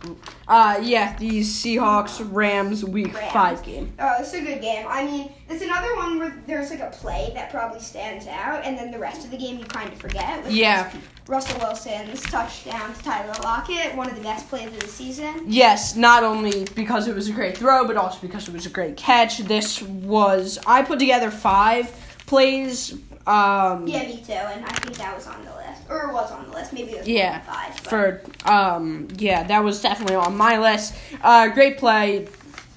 Uh, 0.47 0.79
yeah, 0.81 1.17
the 1.17 1.41
Seahawks 1.41 2.25
Rams 2.31 2.85
Week 2.85 3.13
Rams. 3.13 3.33
Five 3.33 3.63
game. 3.63 3.93
Oh, 3.99 4.15
it's 4.19 4.33
a 4.33 4.41
good 4.41 4.61
game. 4.61 4.85
I 4.87 5.05
mean, 5.05 5.31
it's 5.49 5.63
another 5.63 5.95
one 5.95 6.19
where 6.19 6.41
there's 6.47 6.69
like 6.69 6.79
a 6.79 6.89
play 6.91 7.31
that 7.33 7.51
probably 7.51 7.79
stands 7.79 8.27
out, 8.27 8.63
and 8.63 8.77
then 8.77 8.91
the 8.91 8.99
rest 8.99 9.25
of 9.25 9.31
the 9.31 9.37
game 9.37 9.57
you 9.59 9.65
kind 9.65 9.91
of 9.91 9.99
forget. 9.99 10.49
Yeah. 10.49 10.91
Russell 11.27 11.57
Wilson's 11.59 12.21
touchdown 12.23 12.93
to 12.93 13.01
Tyler 13.03 13.33
Lockett, 13.43 13.95
one 13.95 14.09
of 14.09 14.15
the 14.15 14.21
best 14.21 14.49
plays 14.49 14.67
of 14.67 14.79
the 14.79 14.87
season. 14.87 15.43
Yes, 15.47 15.95
not 15.95 16.23
only 16.23 16.65
because 16.75 17.07
it 17.07 17.15
was 17.15 17.29
a 17.29 17.31
great 17.31 17.57
throw, 17.57 17.87
but 17.87 17.95
also 17.95 18.19
because 18.21 18.47
it 18.47 18.53
was 18.53 18.65
a 18.65 18.69
great 18.69 18.97
catch. 18.97 19.37
This 19.39 19.81
was 19.81 20.59
I 20.67 20.81
put 20.83 20.99
together 20.99 21.31
five 21.31 21.89
plays. 22.25 22.93
Um, 23.25 23.87
Yeah, 23.87 24.03
me 24.03 24.21
too, 24.25 24.33
and 24.33 24.65
I 24.65 24.73
think 24.73 24.97
that 24.97 25.15
was 25.15 25.25
on 25.27 25.45
the 25.45 25.51
list, 25.55 25.83
or 25.89 26.11
was 26.11 26.29
on 26.31 26.45
the 26.49 26.51
list. 26.51 26.73
Maybe 26.73 26.91
it 26.91 26.99
was 26.99 27.07
Yeah, 27.07 27.39
five. 27.41 27.73
But 27.83 27.89
for 27.89 28.51
um, 28.51 29.07
yeah, 29.17 29.43
that 29.43 29.63
was 29.63 29.81
definitely 29.81 30.15
on 30.15 30.35
my 30.35 30.57
list. 30.59 30.93
Uh, 31.21 31.47
great 31.49 31.77
play. 31.77 32.27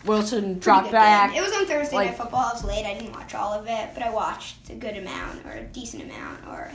Wilson 0.04 0.60
dropped 0.60 0.92
back. 0.92 1.32
game. 1.32 1.42
It 1.42 1.44
was 1.44 1.52
on 1.52 1.66
Thursday 1.66 1.96
like- 1.96 2.08
Night 2.10 2.16
Football. 2.16 2.44
I 2.50 2.52
was 2.52 2.62
late. 2.62 2.86
I 2.86 2.94
didn't 2.94 3.10
watch 3.12 3.34
all 3.34 3.52
of 3.52 3.66
it, 3.66 3.90
but 3.92 4.04
I 4.04 4.10
watched 4.10 4.70
a 4.70 4.74
good 4.76 4.96
amount, 4.96 5.44
or 5.46 5.50
a 5.50 5.64
decent 5.64 6.04
amount, 6.04 6.46
or 6.46 6.70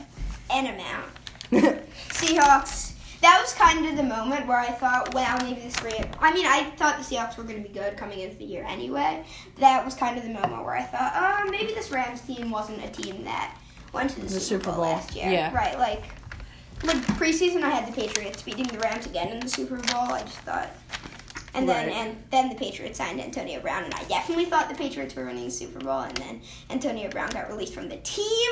an 0.50 0.66
amount. 0.66 1.06
Seahawks. 2.10 2.90
That 3.20 3.38
was 3.40 3.52
kind 3.52 3.86
of 3.86 3.96
the 3.96 4.02
moment 4.02 4.48
where 4.48 4.58
I 4.58 4.70
thought, 4.72 5.14
wow, 5.14 5.38
maybe 5.42 5.60
this 5.60 5.80
Ram. 5.80 6.08
I 6.20 6.34
mean, 6.34 6.44
I 6.46 6.64
thought 6.76 6.98
the 6.98 7.04
Seahawks 7.04 7.36
were 7.36 7.44
going 7.44 7.62
to 7.62 7.68
be 7.68 7.72
good 7.72 7.96
coming 7.96 8.18
into 8.18 8.36
the 8.36 8.44
year 8.44 8.64
anyway. 8.68 9.24
That 9.58 9.84
was 9.84 9.94
kind 9.94 10.16
of 10.18 10.24
the 10.24 10.30
moment 10.30 10.64
where 10.64 10.74
I 10.74 10.82
thought, 10.82 11.12
oh, 11.14 11.48
maybe 11.50 11.72
this 11.72 11.92
Rams 11.92 12.20
team 12.22 12.50
wasn't 12.50 12.84
a 12.84 12.88
team 12.88 13.22
that 13.24 13.56
went 13.92 14.10
to 14.10 14.16
the, 14.16 14.22
The 14.22 14.28
Super, 14.28 14.40
Super 14.40 14.64
Bowl, 14.64 14.74
Bowl, 14.74 14.82
last 14.84 15.14
year. 15.14 15.30
yeah. 15.30 15.54
Right, 15.54 15.78
like, 15.78 16.02
like 16.82 16.96
preseason, 17.18 17.62
I 17.62 17.70
had 17.70 17.86
the 17.86 17.92
Patriots 17.94 18.42
beating 18.42 18.66
the 18.66 18.78
Rams 18.80 19.06
again 19.06 19.28
in 19.28 19.38
the 19.38 19.48
Super 19.48 19.76
Bowl. 19.76 20.00
I 20.00 20.22
just 20.22 20.38
thought. 20.38 20.70
And 21.54 21.68
then 21.68 21.88
Right. 21.88 21.94
and 21.96 22.16
then 22.30 22.48
the 22.48 22.54
Patriots 22.54 22.96
signed 22.96 23.20
Antonio 23.20 23.60
Brown, 23.60 23.84
and 23.84 23.92
I 23.94 24.02
definitely 24.04 24.46
thought 24.46 24.70
the 24.70 24.74
Patriots 24.74 25.14
were 25.14 25.26
winning 25.26 25.44
the 25.44 25.50
Super 25.50 25.78
Bowl. 25.80 26.00
And 26.00 26.16
then 26.16 26.40
Antonio 26.70 27.10
Brown 27.10 27.28
got 27.28 27.50
released 27.50 27.74
from 27.74 27.90
the 27.90 27.98
team, 27.98 28.50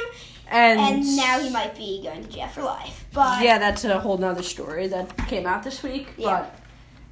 and, 0.51 0.81
and 0.81 1.17
now 1.17 1.39
he 1.41 1.51
might 1.51 1.77
be 1.77 2.03
going 2.03 2.25
to 2.25 2.29
jail 2.31 2.49
for 2.49 2.63
life. 2.63 3.05
But 3.13 3.43
yeah, 3.43 3.59
that's 3.59 3.85
a 3.85 3.99
whole 4.01 4.19
nother 4.19 4.43
story 4.43 4.87
that 4.89 5.17
came 5.29 5.47
out 5.47 5.63
this 5.63 5.83
week. 5.83 6.09
Yeah. 6.17 6.41
But 6.41 6.61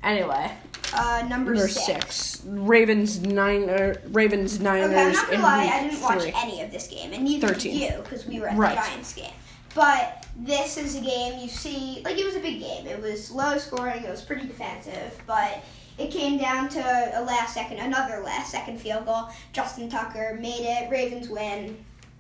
anyway, 0.02 0.52
uh, 0.94 1.26
number, 1.28 1.52
number 1.54 1.68
six. 1.68 2.16
six, 2.16 2.44
Ravens 2.46 3.20
nine, 3.20 3.66
Ravens 4.10 4.60
Niners. 4.60 4.90
Okay, 4.90 5.00
I'm 5.00 5.12
not 5.12 5.24
in 5.32 5.40
gonna 5.40 5.42
lie, 5.42 5.64
I 5.66 5.82
didn't 5.88 6.00
watch 6.02 6.22
three. 6.22 6.32
any 6.36 6.62
of 6.62 6.70
this 6.70 6.88
game, 6.88 7.12
and 7.12 7.24
neither 7.24 7.48
13. 7.48 7.78
did 7.78 7.92
you 7.92 8.02
because 8.02 8.26
we 8.26 8.40
were 8.40 8.48
at 8.48 8.56
Right. 8.56 8.76
the 8.76 8.82
Giants 8.82 9.12
game. 9.14 9.32
But 9.74 10.26
this 10.36 10.76
is 10.76 10.96
a 10.96 11.00
game 11.00 11.38
you 11.40 11.48
see, 11.48 12.00
like 12.04 12.18
it 12.18 12.24
was 12.24 12.36
a 12.36 12.40
big 12.40 12.60
game. 12.60 12.86
It 12.86 13.00
was 13.00 13.30
low 13.30 13.58
scoring. 13.58 14.02
It 14.02 14.10
was 14.10 14.22
pretty 14.22 14.46
defensive, 14.46 15.20
but 15.26 15.62
it 15.98 16.10
came 16.10 16.38
down 16.38 16.68
to 16.70 16.80
a 16.80 17.22
last 17.22 17.54
second, 17.54 17.78
another 17.78 18.20
last 18.24 18.50
second 18.50 18.80
field 18.80 19.04
goal. 19.04 19.28
Justin 19.52 19.88
Tucker 19.88 20.38
made 20.40 20.60
it. 20.64 20.90
Ravens 20.90 21.28
win. 21.28 21.76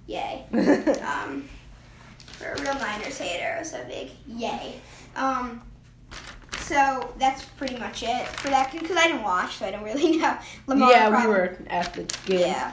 Yay. 0.08 0.44
um, 1.06 1.44
for 2.38 2.46
a 2.52 2.60
real 2.62 2.74
Niners 2.74 3.18
hater, 3.18 3.62
a 3.62 3.84
big 3.86 4.10
yay. 4.26 4.74
Um, 5.14 5.62
so 6.60 7.12
that's 7.18 7.44
pretty 7.44 7.76
much 7.78 8.02
it 8.02 8.26
for 8.28 8.48
that 8.48 8.72
because 8.72 8.96
I 8.96 9.06
didn't 9.08 9.22
watch, 9.22 9.56
so 9.58 9.66
I 9.66 9.70
don't 9.70 9.82
really 9.84 10.16
know. 10.18 10.36
Lamar 10.66 10.90
yeah, 10.90 11.22
we 11.22 11.28
were 11.28 11.58
at 11.68 11.92
the 11.94 12.02
game. 12.26 12.40
yeah. 12.40 12.72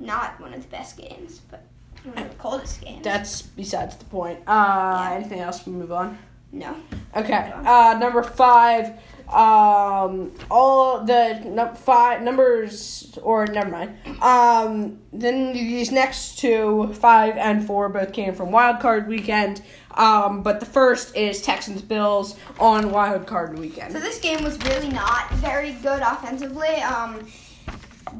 Not 0.00 0.38
one 0.40 0.52
of 0.52 0.60
the 0.62 0.68
best 0.68 0.96
games, 0.98 1.40
but 1.50 1.64
one 2.02 2.18
of 2.18 2.28
the 2.28 2.34
coldest 2.36 2.80
games. 2.82 3.02
That's 3.02 3.42
besides 3.42 3.96
the 3.96 4.04
point. 4.04 4.40
Uh, 4.46 4.98
Yeah. 5.10 5.14
anything 5.16 5.40
else? 5.40 5.64
We 5.66 5.72
move 5.72 5.92
on. 5.92 6.18
No. 6.52 6.76
Okay. 7.16 7.52
Uh, 7.54 7.96
number 7.98 8.22
five. 8.22 8.92
Um, 9.28 10.32
all 10.50 11.04
the 11.04 11.40
num- 11.44 11.74
five 11.74 12.22
numbers, 12.22 13.18
or 13.22 13.46
never 13.46 13.70
mind. 13.70 13.96
Um, 14.22 14.98
then 15.12 15.52
these 15.52 15.90
next 15.90 16.38
two, 16.38 16.92
five 16.94 17.36
and 17.36 17.66
four, 17.66 17.88
both 17.88 18.12
came 18.12 18.34
from 18.34 18.52
Wild 18.52 18.80
Card 18.80 19.08
Weekend. 19.08 19.62
Um, 19.96 20.42
but 20.42 20.60
the 20.60 20.66
first 20.66 21.16
is 21.16 21.40
Texans 21.40 21.80
Bills 21.80 22.36
on 22.58 22.90
Wild 22.90 23.26
Card 23.26 23.58
weekend. 23.58 23.92
So 23.92 24.00
this 24.00 24.18
game 24.18 24.42
was 24.42 24.58
really 24.64 24.88
not 24.88 25.30
very 25.34 25.72
good 25.74 26.02
offensively. 26.02 26.74
Um, 26.76 27.26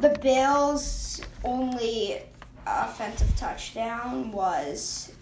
the 0.01 0.11
Bills' 0.23 1.21
only 1.43 2.23
offensive 2.67 3.35
touchdown 3.37 4.31
was 4.33 5.13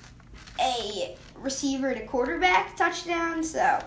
a 0.61 1.17
receiver 1.37 1.95
to 1.95 2.07
quarterback 2.07 2.77
touchdown. 2.77 3.43
So 3.43 3.79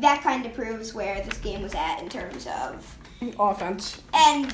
that 0.00 0.22
kind 0.22 0.46
of 0.46 0.54
proves 0.54 0.94
where 0.94 1.22
this 1.22 1.38
game 1.38 1.62
was 1.62 1.74
at 1.74 2.00
in 2.00 2.08
terms 2.08 2.46
of. 2.46 2.98
Offense. 3.38 4.02
And 4.12 4.50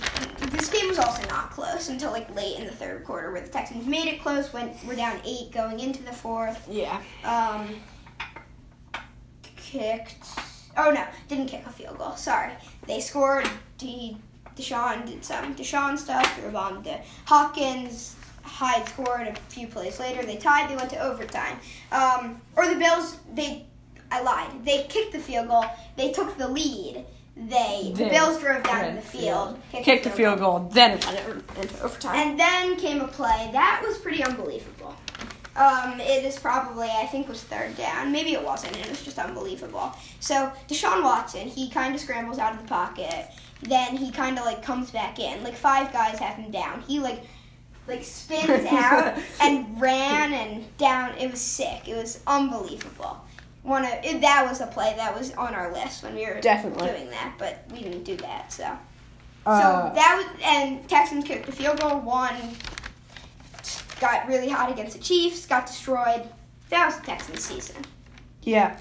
this 0.53 0.69
game 0.69 0.89
was 0.89 0.99
also 0.99 1.27
not 1.29 1.51
close 1.51 1.89
until 1.89 2.13
like 2.13 2.33
late 2.37 2.59
in 2.59 2.67
the 2.67 2.73
third 2.73 3.05
quarter, 3.05 3.33
where 3.33 3.41
the 3.41 3.49
Texans 3.49 3.87
made 3.87 4.07
it 4.07 4.23
close. 4.23 4.53
Went 4.53 4.77
we're 4.87 4.95
down 4.95 5.21
eight 5.25 5.51
going 5.51 5.81
into 5.81 6.03
the 6.03 6.13
fourth. 6.13 6.69
Yeah. 6.71 7.01
Um, 7.25 7.69
kicked. 9.57 10.25
Oh 10.77 10.91
no, 10.93 11.05
didn't 11.29 11.47
kick 11.47 11.65
a 11.67 11.71
field 11.71 11.99
goal. 11.99 12.17
Sorry, 12.17 12.53
they 12.87 13.01
scored. 13.01 13.49
De, 13.79 14.17
Deshaun 14.57 15.07
did 15.07 15.25
some 15.25 15.55
Deshaun 15.55 15.99
stuff. 15.99 16.37
Threw 16.37 16.49
a 16.49 16.53
bomb 16.53 16.83
to 16.85 17.01
Hopkins. 17.25 18.17
Hyde 18.43 18.89
scored 18.89 19.29
a 19.29 19.35
few 19.49 19.67
plays 19.67 19.99
later. 20.01 20.23
They 20.23 20.37
tied. 20.37 20.71
They 20.71 20.77
went 20.77 20.91
to 20.91 21.01
overtime. 21.01 21.59
Um, 21.93 22.41
or 22.57 22.69
the 22.69 22.77
Bills. 22.77 23.17
They. 23.35 23.67
I 24.11 24.23
lied. 24.23 24.65
They 24.65 24.85
kicked 24.89 25.13
the 25.13 25.19
field 25.19 25.49
goal. 25.49 25.65
They 25.97 26.13
took 26.13 26.37
the 26.37 26.49
lead. 26.49 27.05
They 27.37 27.93
the 27.95 28.09
Bills 28.11 28.39
drove 28.41 28.63
down 28.65 28.91
to 28.91 28.97
the 28.97 29.01
field, 29.07 29.59
Kicked 29.73 30.05
the 30.05 30.11
field 30.11 30.41
goal, 30.41 30.69
then 30.73 30.99
it 30.99 31.07
went 31.07 31.45
into 31.59 31.83
overtime. 31.83 32.17
and 32.17 32.39
then 32.39 32.77
came 32.77 33.01
a 33.01 33.09
play 33.09 33.49
that 33.53 33.83
was 33.87 33.97
pretty 33.99 34.23
unbelievable. 34.23 34.95
Um, 35.57 36.01
it 36.01 36.25
is 36.25 36.39
probably, 36.39 36.89
I 36.89 37.07
think, 37.07 37.29
was 37.29 37.43
third 37.43 37.77
down. 37.77 38.13
Maybe 38.13 38.33
it 38.35 38.45
wasn't. 38.45 38.77
It 38.77 38.89
was 38.89 39.03
just 39.03 39.19
unbelievable. 39.19 39.93
So 40.21 40.53
Deshaun 40.69 41.03
Watson, 41.03 41.49
he 41.49 41.71
kind 41.71 41.95
of 41.95 42.01
scrambles 42.01 42.39
out 42.39 42.55
of 42.55 42.61
the 42.63 42.69
pocket. 42.69 43.27
Then 43.63 43.97
he 43.97 44.11
kind 44.11 44.39
of 44.39 44.45
like 44.45 44.63
comes 44.63 44.91
back 44.91 45.19
in. 45.19 45.43
Like 45.43 45.55
five 45.55 45.93
guys 45.93 46.19
have 46.19 46.37
him 46.37 46.51
down. 46.51 46.83
He 46.83 47.01
like 47.01 47.23
like 47.89 48.05
spins 48.05 48.67
out 48.71 49.19
and 49.41 49.81
ran 49.81 50.33
and 50.33 50.77
down. 50.79 51.17
It 51.19 51.31
was 51.31 51.41
sick. 51.41 51.89
It 51.89 51.95
was 51.97 52.21
unbelievable. 52.27 53.21
One 53.63 53.85
of 53.85 53.93
it, 54.03 54.21
that 54.23 54.47
was 54.49 54.61
a 54.61 54.67
play 54.67 54.95
that 54.97 55.17
was 55.17 55.33
on 55.35 55.55
our 55.55 55.73
list 55.73 56.03
when 56.03 56.15
we 56.15 56.25
were 56.27 56.41
Definitely. 56.41 56.89
doing 56.89 57.11
that, 57.11 57.35
but 57.39 57.65
we 57.73 57.83
didn't 57.83 58.05
do 58.05 58.17
that. 58.19 58.53
So. 58.53 58.65
Uh, 59.47 59.61
So 59.91 59.95
that 59.95 60.17
was 60.35 60.43
and 60.45 60.89
Texans 60.89 61.25
kicked 61.25 61.47
the 61.47 61.53
field 61.53 61.81
goal, 61.81 62.01
won. 62.01 62.35
Got 64.01 64.29
really 64.29 64.49
hot 64.49 64.71
against 64.73 64.97
the 64.97 65.03
Chiefs, 65.03 65.45
got 65.47 65.67
destroyed. 65.67 66.23
That 66.71 66.87
was 66.87 66.97
the 66.99 67.07
Texans 67.07 67.45
season. 67.45 67.85
yeah. 68.43 68.79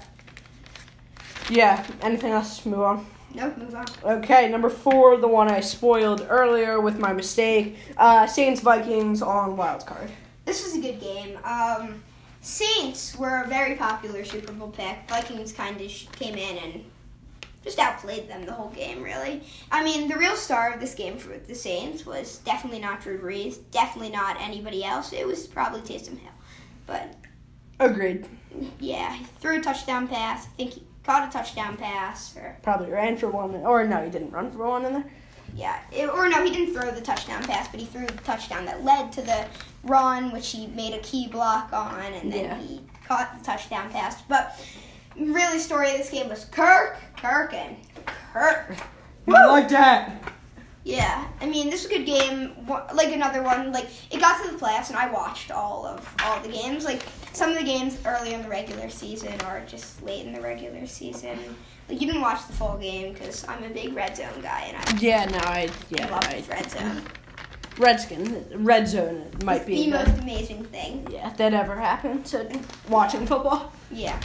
Yeah. 1.50 1.84
Anything 2.00 2.30
else? 2.32 2.64
Move 2.64 2.80
on. 2.80 3.06
Nope, 3.34 3.56
move 3.58 3.74
on. 3.74 3.86
Okay, 4.04 4.48
number 4.48 4.70
four, 4.70 5.16
the 5.16 5.26
one 5.28 5.48
I 5.50 5.60
spoiled 5.60 6.24
earlier 6.30 6.80
with 6.80 6.98
my 6.98 7.12
mistake. 7.12 7.76
Uh, 7.96 8.26
Saints 8.26 8.60
Vikings 8.60 9.20
on 9.20 9.56
wild 9.56 9.84
card. 9.84 10.10
This 10.44 10.62
was 10.64 10.76
a 10.76 10.80
good 10.80 11.00
game. 11.00 11.38
Um, 11.44 12.02
Saints 12.40 13.16
were 13.16 13.42
a 13.42 13.48
very 13.48 13.74
popular 13.76 14.24
Super 14.24 14.52
Bowl 14.52 14.68
pick. 14.70 14.96
Vikings 15.08 15.52
kind 15.52 15.80
of 15.80 15.90
came 16.12 16.34
in 16.36 16.56
and 16.58 16.84
just 17.62 17.78
outplayed 17.78 18.28
them 18.28 18.46
the 18.46 18.52
whole 18.52 18.70
game, 18.70 19.02
really. 19.02 19.42
I 19.70 19.84
mean, 19.84 20.08
the 20.08 20.16
real 20.16 20.36
star 20.36 20.72
of 20.72 20.80
this 20.80 20.94
game 20.94 21.18
for 21.18 21.36
the 21.36 21.54
Saints 21.54 22.06
was 22.06 22.38
definitely 22.38 22.80
not 22.80 23.02
Drew 23.02 23.18
Brees, 23.20 23.58
definitely 23.70 24.10
not 24.10 24.40
anybody 24.40 24.82
else. 24.82 25.12
It 25.12 25.26
was 25.26 25.46
probably 25.46 25.80
Taysom 25.82 26.18
Hill. 26.18 26.32
But 26.86 27.14
Agreed. 27.78 28.26
yeah, 28.78 29.14
he 29.14 29.24
threw 29.40 29.58
a 29.58 29.62
touchdown 29.62 30.08
pass. 30.08 30.46
I 30.46 30.50
think 30.56 30.72
he 30.72 30.84
caught 31.04 31.28
a 31.28 31.30
touchdown 31.32 31.76
pass, 31.76 32.34
or 32.36 32.56
Probably 32.62 32.90
ran 32.90 33.18
for 33.18 33.28
one, 33.28 33.54
or 33.56 33.86
no, 33.86 34.02
he 34.04 34.10
didn't 34.10 34.30
run 34.30 34.50
for 34.50 34.66
one 34.66 34.86
in 34.86 34.94
there. 34.94 35.04
yeah, 35.54 35.80
it, 35.92 36.08
or 36.08 36.26
no, 36.30 36.42
he 36.42 36.50
didn't 36.50 36.72
throw 36.74 36.90
the 36.90 37.00
touchdown 37.02 37.42
pass, 37.44 37.68
but 37.68 37.80
he 37.80 37.86
threw 37.86 38.06
the 38.06 38.12
touchdown 38.24 38.64
that 38.64 38.82
led 38.82 39.12
to 39.12 39.20
the 39.22 39.44
run, 39.82 40.30
which 40.32 40.50
he 40.50 40.66
made 40.68 40.94
a 40.94 40.98
key 41.00 41.28
block 41.28 41.72
on, 41.72 42.12
and 42.12 42.32
then 42.32 42.44
Yeah. 42.44 42.58
he 42.58 42.80
caught 43.06 43.38
the 43.38 43.44
touchdown 43.44 43.90
pass. 43.90 44.20
But 44.28 44.58
really, 45.16 45.54
the 45.58 45.62
story 45.62 45.90
of 45.92 45.98
this 45.98 46.10
game 46.10 46.28
was 46.28 46.44
Kirk, 46.46 46.96
Kirk, 47.16 47.52
and 47.54 47.76
Kirk. 48.32 48.76
I 49.28 49.46
like 49.46 49.68
that. 49.68 50.12
Yeah, 50.82 51.26
I 51.42 51.46
mean 51.46 51.68
this 51.68 51.82
was 51.84 51.92
a 51.92 51.96
good 51.98 52.06
game. 52.06 52.66
Like 52.94 53.12
another 53.12 53.42
one, 53.42 53.70
like 53.70 53.88
it 54.10 54.18
got 54.18 54.42
to 54.42 54.50
the 54.50 54.58
playoffs, 54.58 54.88
and 54.88 54.96
I 54.98 55.10
watched 55.10 55.50
all 55.50 55.84
of 55.86 56.14
all 56.24 56.40
the 56.40 56.48
games. 56.48 56.84
Like 56.84 57.02
some 57.32 57.50
of 57.50 57.56
the 57.58 57.64
games 57.64 57.98
early 58.06 58.32
in 58.32 58.42
the 58.42 58.48
regular 58.48 58.88
season, 58.88 59.34
or 59.46 59.62
just 59.66 60.02
late 60.02 60.26
in 60.26 60.32
the 60.32 60.40
regular 60.40 60.86
season. 60.86 61.38
Like 61.88 62.00
you 62.00 62.06
didn't 62.06 62.22
watch 62.22 62.46
the 62.46 62.54
full 62.54 62.78
game 62.78 63.12
because 63.12 63.46
I'm 63.46 63.62
a 63.62 63.68
big 63.68 63.94
red 63.94 64.16
zone 64.16 64.40
guy, 64.40 64.72
and 64.72 64.76
I 64.78 64.98
Yeah, 65.00 65.26
no, 65.26 65.38
I 65.38 65.68
yeah, 65.90 66.06
love 66.10 66.24
I, 66.24 66.42
red 66.48 66.70
zone. 66.70 67.02
Redskin, 67.80 68.44
red 68.64 68.86
zone 68.86 69.30
might 69.44 69.56
It's 69.62 69.66
be 69.66 69.90
the 69.90 69.98
most 69.98 70.18
amazing 70.20 70.64
thing. 70.64 71.06
yeah 71.10 71.30
that 71.30 71.54
ever 71.54 71.76
happened 71.76 72.26
to 72.26 72.58
watching 72.88 73.26
football. 73.26 73.72
Yeah. 73.90 74.20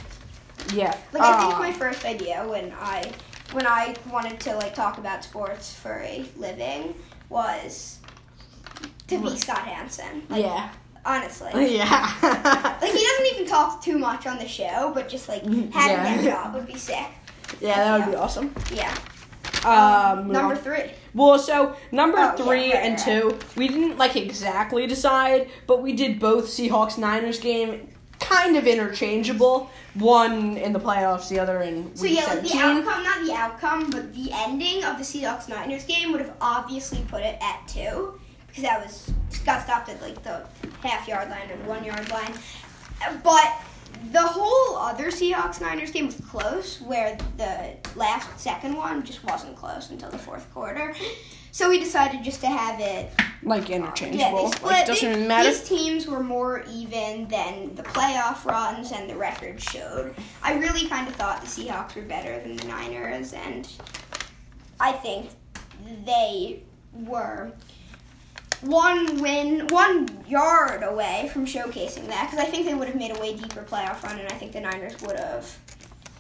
Yeah, 0.74 0.96
Like 1.14 1.22
I 1.24 1.42
think 1.42 1.54
Uh, 1.56 1.60
my 1.60 1.72
first 1.72 2.06
idea 2.06 2.44
when 2.48 2.74
I 2.80 3.12
when 3.52 3.68
I 3.68 3.96
wanted 4.12 4.40
to 4.42 4.56
like 4.56 4.74
talk 4.74 4.98
about 4.98 5.24
sports 5.24 5.74
for 5.74 6.00
a 6.00 6.26
living 6.38 6.96
was 7.30 8.00
to 9.08 9.20
be 9.20 9.38
Scott 9.38 9.60
Hanson. 9.60 10.24
Like, 10.30 10.44
yeah, 10.44 10.70
Honestly. 11.06 11.52
yeah, 11.78 12.12
Like 12.82 12.92
he 12.92 13.04
doesn't 13.06 13.28
even 13.36 13.46
talk 13.48 13.82
too 13.84 13.98
much 14.00 14.26
on 14.26 14.38
the 14.40 14.48
show, 14.48 14.92
but 14.96 15.08
just 15.08 15.30
like 15.30 15.44
having 15.44 15.72
Yeah. 15.72 16.04
that 16.04 16.24
job 16.24 16.54
would 16.56 16.68
be 16.68 16.78
sick. 16.78 17.08
yeah. 17.62 17.76
That 17.98 18.00
would 18.00 18.12
be 18.12 18.18
awesome. 18.18 18.54
Yeah. 18.74 18.94
Um, 19.66 20.32
number 20.32 20.56
three. 20.56 20.92
Well, 21.14 21.40
so 21.40 21.76
number 21.92 22.18
Oh, 22.18 22.22
yeah, 22.22 22.32
three 22.36 22.74
right, 22.74 22.84
and 22.84 22.96
right. 22.96 23.04
two, 23.06 23.40
we 23.56 23.68
didn't 23.68 23.98
like 23.98 24.16
exactly 24.16 24.86
decide, 24.86 25.50
but 25.66 25.82
we 25.82 25.94
did 25.94 26.20
both 26.20 26.46
Seahawks 26.46 26.98
Niners 26.98 27.40
game 27.40 27.90
kind 28.20 28.56
of 28.58 28.68
interchangeable. 28.68 29.70
One 29.94 30.58
in 30.58 30.74
the 30.74 30.80
playoffs, 30.80 31.30
the 31.30 31.40
other 31.40 31.62
in 31.62 31.96
So 31.96 32.04
week 32.04 32.18
yeah, 32.20 32.26
like 32.26 32.42
the 32.44 32.58
outcome, 32.58 33.04
not 33.04 33.26
the 33.26 33.34
outcome, 33.34 33.90
but 33.90 34.14
the 34.14 34.30
ending 34.34 34.84
of 34.84 34.98
the 34.98 35.04
Seahawks 35.04 35.48
Niners 35.48 35.86
game 35.86 36.12
would 36.12 36.22
have 36.22 36.34
obviously 36.42 37.04
put 37.08 37.22
it 37.22 37.38
at 37.42 37.68
two 37.68 38.20
because 38.48 38.64
that 38.64 38.84
was 38.86 39.12
got 39.46 39.64
stopped 39.64 39.90
at 39.90 40.02
like 40.02 40.22
the 40.24 40.46
half 40.82 41.08
yard 41.08 41.30
line 41.30 41.50
or 41.52 41.58
the 41.58 41.64
one 41.70 41.84
yard 41.84 42.10
line. 42.10 42.34
But 43.24 43.62
the 44.12 44.22
whole 44.22 44.78
other 44.78 45.08
Seahawks 45.12 45.60
Niners 45.62 45.92
game 45.92 46.06
was 46.08 46.16
close, 46.30 46.82
where 46.82 47.18
the 47.38 47.72
last 47.96 48.40
second 48.40 48.76
one 48.76 49.04
just 49.04 49.24
wasn't 49.24 49.56
close 49.56 49.90
until 49.90 50.10
the 50.10 50.18
fourth 50.18 50.52
quarter. 50.54 50.94
So 51.52 51.70
we 51.70 51.80
decided 51.80 52.22
just 52.24 52.42
to 52.42 52.48
have 52.48 52.80
it 52.82 53.12
like 53.42 53.68
um, 53.68 53.72
interchangeable. 53.72 54.50
they 54.50 54.56
split. 54.58 54.72
like, 54.74 54.88
doesn't 54.88 55.12
They- 55.14 55.28
matter. 55.28 55.50
These 55.50 55.64
teams 55.64 56.06
were 56.08 56.22
more 56.24 56.66
even 56.70 57.28
than 57.30 57.74
the 57.76 57.84
playoff 57.84 58.44
runs 58.46 58.92
and 58.92 59.10
the 59.10 59.16
record 59.16 59.62
showed. 59.62 60.14
I 60.44 60.56
really 60.58 60.88
kind 60.88 61.08
of 61.08 61.16
thought 61.16 61.42
the 61.42 61.48
Seahawks 61.48 61.96
were 61.96 62.02
better 62.02 62.40
than 62.42 62.58
the 62.58 62.66
Niners, 62.68 63.32
and 63.34 63.68
I 64.82 64.92
think 64.92 65.30
they 66.06 66.64
were 66.94 67.52
one 68.62 69.22
win, 69.22 69.68
one 69.68 70.24
yard 70.28 70.84
away 70.84 71.30
from 71.34 71.46
showcasing 71.46 72.08
that. 72.08 72.30
Because 72.30 72.46
I 72.46 72.50
think 72.50 72.66
they 72.66 72.74
would 72.74 72.88
have 72.88 72.98
made 72.98 73.16
a 73.16 73.20
way 73.20 73.36
deeper 73.36 73.64
playoff 73.64 74.04
run, 74.04 74.20
and 74.20 74.28
I 74.30 74.36
think 74.36 74.52
the 74.52 74.62
Niners 74.62 75.00
would 75.02 75.18
have 75.20 75.58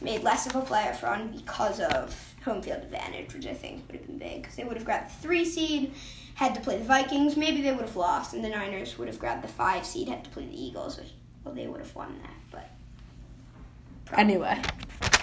made 0.01 0.23
less 0.23 0.45
of 0.45 0.55
a 0.55 0.61
playoff 0.61 1.01
run 1.01 1.31
because 1.35 1.79
of 1.79 2.35
home 2.43 2.61
field 2.61 2.83
advantage, 2.83 3.33
which 3.33 3.47
I 3.47 3.53
think 3.53 3.87
would 3.87 3.97
have 3.97 4.07
been 4.07 4.17
big. 4.17 4.41
Because 4.41 4.55
they 4.55 4.63
would 4.63 4.77
have 4.77 4.85
grabbed 4.85 5.09
the 5.09 5.21
three 5.21 5.45
seed, 5.45 5.93
had 6.35 6.53
to 6.55 6.61
play 6.61 6.77
the 6.77 6.83
Vikings. 6.83 7.37
Maybe 7.37 7.61
they 7.61 7.71
would 7.71 7.81
have 7.81 7.95
lost, 7.95 8.33
and 8.33 8.43
the 8.43 8.49
Niners 8.49 8.97
would 8.97 9.07
have 9.07 9.19
grabbed 9.19 9.43
the 9.43 9.47
five 9.47 9.85
seed, 9.85 10.07
had 10.07 10.23
to 10.23 10.29
play 10.29 10.45
the 10.45 10.61
Eagles, 10.61 10.97
which 10.97 11.11
well 11.43 11.53
they 11.53 11.67
would 11.67 11.79
have 11.79 11.95
won 11.95 12.19
that. 12.21 12.33
But 12.51 12.69
Anyway, 14.13 14.61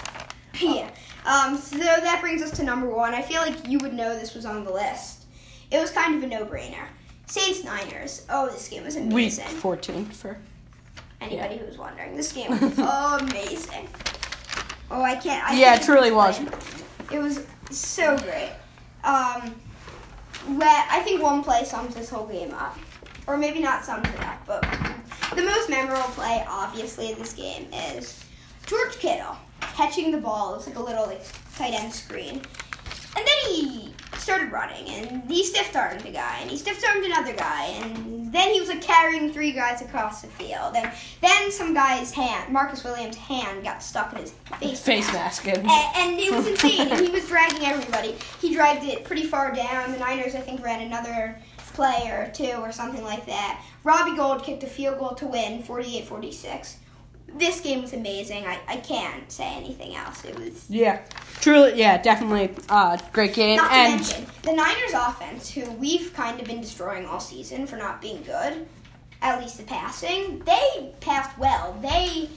yeah. 0.60 0.90
Um, 1.24 1.56
so 1.56 1.78
that 1.78 2.18
brings 2.20 2.42
us 2.42 2.50
to 2.52 2.64
number 2.64 2.88
one. 2.88 3.14
I 3.14 3.22
feel 3.22 3.40
like 3.40 3.68
you 3.68 3.78
would 3.78 3.94
know 3.94 4.18
this 4.18 4.34
was 4.34 4.44
on 4.44 4.64
the 4.64 4.72
list. 4.72 5.24
It 5.70 5.78
was 5.78 5.90
kind 5.90 6.16
of 6.16 6.22
a 6.22 6.26
no-brainer. 6.26 6.86
Saints 7.32 7.64
Niners. 7.64 8.26
Oh, 8.28 8.50
this 8.50 8.68
game 8.68 8.84
was 8.84 8.94
week 8.94 9.04
amazing. 9.10 9.46
fourteen 9.46 10.04
for 10.04 10.36
Anybody 11.18 11.56
who 11.56 11.64
was 11.64 11.78
wondering, 11.78 12.14
this 12.14 12.30
game 12.30 12.50
was 12.60 12.78
amazing. 12.78 13.88
Oh, 14.90 15.00
I 15.00 15.14
can't. 15.16 15.42
I 15.48 15.54
yeah, 15.58 15.76
it 15.76 15.82
truly 15.82 16.10
was. 16.10 16.38
It 17.10 17.18
was 17.20 17.46
so 17.70 18.18
great. 18.18 18.50
Um, 19.02 19.54
I 20.60 21.00
think 21.04 21.22
one 21.22 21.42
play 21.42 21.64
sums 21.64 21.94
this 21.94 22.10
whole 22.10 22.26
game 22.26 22.52
up, 22.52 22.76
or 23.26 23.38
maybe 23.38 23.60
not 23.60 23.82
sums 23.82 24.06
it 24.08 24.20
up, 24.20 24.44
but 24.46 24.60
the 25.34 25.42
most 25.42 25.70
memorable 25.70 26.02
play, 26.10 26.44
obviously, 26.46 27.12
of 27.12 27.18
this 27.18 27.32
game 27.32 27.66
is 27.72 28.22
George 28.66 28.98
Kittle. 28.98 29.38
catching 29.60 30.10
the 30.10 30.18
ball. 30.18 30.52
It 30.52 30.56
was 30.58 30.66
like 30.66 30.76
a 30.76 30.82
little 30.82 31.06
like 31.06 31.22
tight 31.56 31.72
end 31.72 31.94
screen, 31.94 32.42
and 33.16 33.26
then 33.26 33.54
he 33.54 33.91
started 34.18 34.52
running, 34.52 34.88
and 34.88 35.30
he 35.30 35.44
stiff 35.44 35.74
armed 35.74 36.04
a 36.06 36.10
guy, 36.10 36.38
and 36.40 36.50
he 36.50 36.56
stiff 36.56 36.82
armed 36.88 37.04
another 37.04 37.32
guy, 37.34 37.64
and 37.82 38.32
then 38.32 38.52
he 38.52 38.60
was 38.60 38.68
like 38.68 38.82
carrying 38.82 39.32
three 39.32 39.52
guys 39.52 39.82
across 39.82 40.22
the 40.22 40.28
field, 40.28 40.74
and 40.76 40.90
then 41.20 41.50
some 41.50 41.74
guy's 41.74 42.12
hand, 42.12 42.52
Marcus 42.52 42.84
Williams' 42.84 43.16
hand, 43.16 43.62
got 43.62 43.82
stuck 43.82 44.12
in 44.12 44.20
his 44.20 44.32
face. 44.60 44.80
Face 44.80 45.12
mask. 45.12 45.46
And, 45.48 45.58
And, 45.58 46.18
it 46.18 46.32
was 46.32 46.46
insane. 46.46 46.88
and 46.88 47.06
he 47.06 47.12
was 47.12 47.26
dragging 47.26 47.64
everybody. 47.64 48.14
He 48.40 48.54
dragged 48.54 48.84
it 48.84 49.04
pretty 49.04 49.24
far 49.24 49.52
down. 49.54 49.92
The 49.92 49.98
Niners, 49.98 50.34
I 50.34 50.40
think, 50.40 50.62
ran 50.64 50.80
another 50.82 51.38
play 51.74 52.08
or 52.10 52.30
two 52.34 52.52
or 52.60 52.70
something 52.72 53.02
like 53.02 53.26
that. 53.26 53.62
Robbie 53.84 54.16
Gould 54.16 54.42
kicked 54.42 54.62
a 54.62 54.66
field 54.66 54.98
goal 54.98 55.14
to 55.14 55.26
win, 55.26 55.62
48 55.62 56.04
46. 56.06 56.76
This 57.34 57.60
game 57.60 57.80
was 57.82 57.92
amazing. 57.94 58.46
I, 58.46 58.58
I 58.68 58.76
can't 58.76 59.30
say 59.32 59.44
anything 59.54 59.96
else. 59.96 60.24
It 60.24 60.38
was. 60.38 60.66
yeah, 60.68 61.00
truly, 61.40 61.74
yeah, 61.78 62.00
definitely 62.00 62.50
uh, 62.68 62.98
great 63.12 63.34
game. 63.34 63.56
Not 63.56 63.68
to 63.70 63.74
and 63.74 63.94
mention, 63.96 64.26
the 64.42 64.52
Niners 64.52 64.92
offense, 64.94 65.50
who 65.50 65.70
we've 65.72 66.12
kind 66.14 66.38
of 66.40 66.46
been 66.46 66.60
destroying 66.60 67.06
all 67.06 67.20
season 67.20 67.66
for 67.66 67.76
not 67.76 68.00
being 68.02 68.22
good, 68.22 68.66
at 69.22 69.40
least 69.40 69.56
the 69.56 69.64
passing, 69.64 70.40
they 70.40 70.92
passed 71.00 71.36
well. 71.38 71.76
They, 71.80 72.28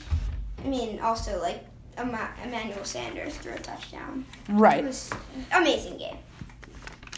I 0.63 0.67
mean, 0.67 0.99
also, 0.99 1.41
like, 1.41 1.63
Emmanuel 1.97 2.83
Sanders 2.83 3.35
threw 3.37 3.53
a 3.53 3.59
touchdown. 3.59 4.25
Right. 4.49 4.79
It 4.79 4.85
was 4.85 5.09
amazing 5.53 5.97
game. 5.97 6.17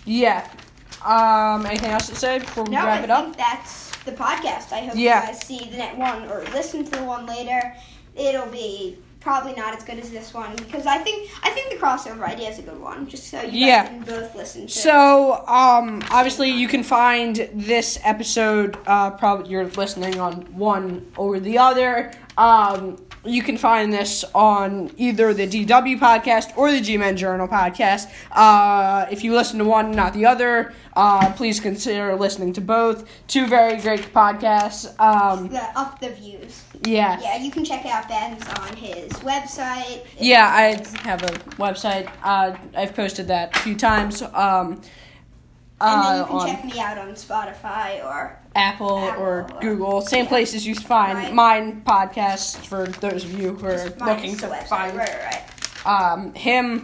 yeah. 0.05 0.49
Um, 1.05 1.63
anything 1.67 1.91
else 1.91 2.07
to 2.09 2.15
say 2.15 2.39
before 2.39 2.63
we 2.63 2.71
No, 2.71 2.83
wrap 2.83 3.01
I 3.01 3.03
it 3.03 3.09
up? 3.11 3.37
that's 3.37 3.86
the 4.07 4.13
podcast. 4.13 4.71
I 4.73 4.81
hope 4.87 4.95
Yeah. 4.95 5.21
you 5.21 5.27
guys 5.27 5.45
see 5.45 5.59
the 5.69 5.77
net 5.77 5.97
one 5.97 6.23
or 6.31 6.43
listen 6.53 6.83
to 6.83 6.89
the 6.91 7.03
one 7.03 7.25
later. 7.27 7.75
It'll 8.15 8.47
be 8.47 8.97
probably 9.19 9.53
not 9.55 9.75
as 9.75 9.83
good 9.83 9.99
as 9.99 10.09
this 10.09 10.33
one 10.33 10.55
because 10.55 10.85
I 10.85 10.97
think 10.99 11.29
I 11.43 11.49
think 11.49 11.69
the 11.69 11.75
crossover 11.75 12.23
idea 12.23 12.49
is 12.49 12.59
a 12.59 12.61
good 12.61 12.79
one. 12.79 13.07
Just 13.07 13.27
so 13.29 13.41
you 13.41 13.65
Yeah. 13.67 13.81
guys 13.83 13.89
can 13.89 14.01
both 14.01 14.35
listen 14.35 14.61
to. 14.67 14.71
So, 14.73 15.43
um, 15.47 16.01
obviously, 16.09 16.49
you 16.49 16.67
can 16.67 16.81
find 16.83 17.49
this 17.53 17.99
episode. 18.03 18.77
Uh, 18.87 19.11
probably 19.11 19.49
you're 19.51 19.65
listening 19.65 20.19
on 20.19 20.33
one 20.57 21.11
or 21.17 21.39
the 21.39 21.57
other. 21.57 22.11
Um, 22.37 22.97
you 23.25 23.43
can 23.43 23.57
find 23.57 23.91
this 23.91 24.23
on 24.33 24.91
either 24.97 25.33
the 25.33 25.47
DW 25.47 25.99
podcast 25.99 26.57
or 26.57 26.71
the 26.71 26.79
G 26.81 26.97
Men 26.97 27.17
Journal 27.17 27.47
podcast. 27.47 28.09
Uh, 28.31 29.05
if 29.11 29.23
you 29.23 29.33
listen 29.33 29.59
to 29.59 29.65
one, 29.65 29.91
not 29.91 30.13
the 30.13 30.25
other, 30.25 30.73
uh, 30.95 31.33
please 31.33 31.59
consider 31.59 32.15
listening 32.15 32.53
to 32.53 32.61
both. 32.61 33.07
Two 33.27 33.47
very 33.47 33.77
great 33.81 34.13
podcasts. 34.13 34.97
Um, 34.99 35.49
the 35.49 35.61
up 35.77 35.99
the 35.99 36.09
views. 36.09 36.63
yeah. 36.83 37.19
Yeah, 37.21 37.37
you 37.37 37.51
can 37.51 37.65
check 37.65 37.85
out 37.85 38.07
Ben's 38.07 38.47
on 38.59 38.75
his 38.77 39.11
website. 39.13 40.05
Yeah, 40.17 40.47
I 40.47 40.81
have 41.07 41.23
a 41.23 41.33
website. 41.57 42.09
Uh, 42.23 42.55
I've 42.75 42.95
posted 42.95 43.27
that 43.27 43.55
a 43.55 43.59
few 43.59 43.75
times. 43.75 44.21
Um, 44.21 44.81
And 45.79 46.01
then 46.01 46.09
uh, 46.09 46.17
you 46.19 46.25
can 46.25 46.47
check 46.47 46.65
me 46.65 46.79
out 46.79 46.97
on 46.97 47.09
Spotify 47.09 48.03
or 48.03 48.39
Apple, 48.55 48.97
Apple 48.99 49.21
or 49.21 49.43
or- 49.53 49.59
Google, 49.61 50.01
same 50.01 50.23
yeah. 50.23 50.29
places 50.29 50.65
you 50.65 50.73
find 50.73 51.17
Right. 51.17 51.33
mine 51.33 51.83
podcasts 51.85 52.57
for 52.57 52.87
those 52.87 53.23
of 53.23 53.39
you 53.39 53.53
who 53.55 53.67
are 53.67 53.89
looking 53.99 54.35
to 54.37 54.47
website. 54.47 54.67
find 54.67 54.97
Right, 54.97 55.07
right, 55.09 55.43
right. 55.85 55.87
um, 56.13 56.33
him. 56.33 56.81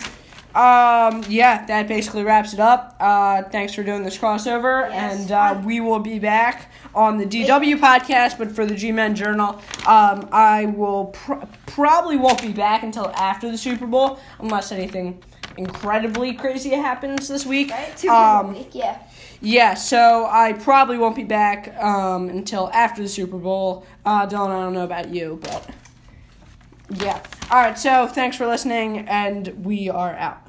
Um, 0.54 1.24
yeah, 1.28 1.66
that 1.66 1.88
basically 1.88 2.24
wraps 2.24 2.54
it 2.54 2.60
up. 2.60 2.96
Uh, 3.00 3.42
thanks 3.42 3.74
for 3.74 3.82
doing 3.82 4.04
this 4.04 4.16
crossover, 4.16 4.88
Yes. 4.92 5.22
and 5.22 5.32
uh, 5.32 5.60
we 5.66 5.80
will 5.80 5.98
be 5.98 6.20
back 6.20 6.72
on 6.94 7.18
the 7.18 7.26
DW 7.26 7.80
podcast. 7.80 8.38
But 8.38 8.52
for 8.52 8.64
the 8.64 8.76
G 8.76 8.92
Men 8.92 9.16
Journal, 9.16 9.60
um, 9.88 10.30
I 10.32 10.68
will 10.78 11.06
pr- 11.06 11.44
probably 11.66 12.18
won't 12.18 12.40
be 12.40 12.52
back 12.54 12.84
until 12.84 13.08
after 13.16 13.50
the 13.50 13.58
Super 13.58 13.88
Bowl, 13.88 14.20
unless 14.38 14.72
anything 14.72 15.24
incredibly 15.58 16.34
crazy 16.34 16.70
happens 16.72 17.28
this 17.28 17.46
week. 17.46 17.72
Right? 17.72 18.06
Bowl 18.06 18.12
Um, 18.12 18.54
week, 18.54 18.74
yeah. 18.74 19.00
yeah, 19.42 19.74
so 19.74 20.28
I 20.30 20.54
probably 20.54 20.98
won't 20.98 21.16
be 21.16 21.24
back 21.24 21.76
um, 21.82 22.30
until 22.30 22.70
after 22.74 23.02
the 23.02 23.10
Super 23.10 23.38
Bowl. 23.38 23.86
Uh, 24.06 24.28
Dylan, 24.28 24.50
I 24.50 24.64
don't 24.64 24.74
know 24.74 24.84
about 24.84 25.10
you, 25.10 25.40
but 25.42 25.70
yeah. 27.02 27.22
All 27.52 27.58
right, 27.58 27.78
so 27.78 28.08
thanks 28.08 28.38
for 28.38 28.48
listening, 28.48 29.00
and 29.08 29.66
we 29.66 29.90
are 29.90 30.16
out. 30.16 30.43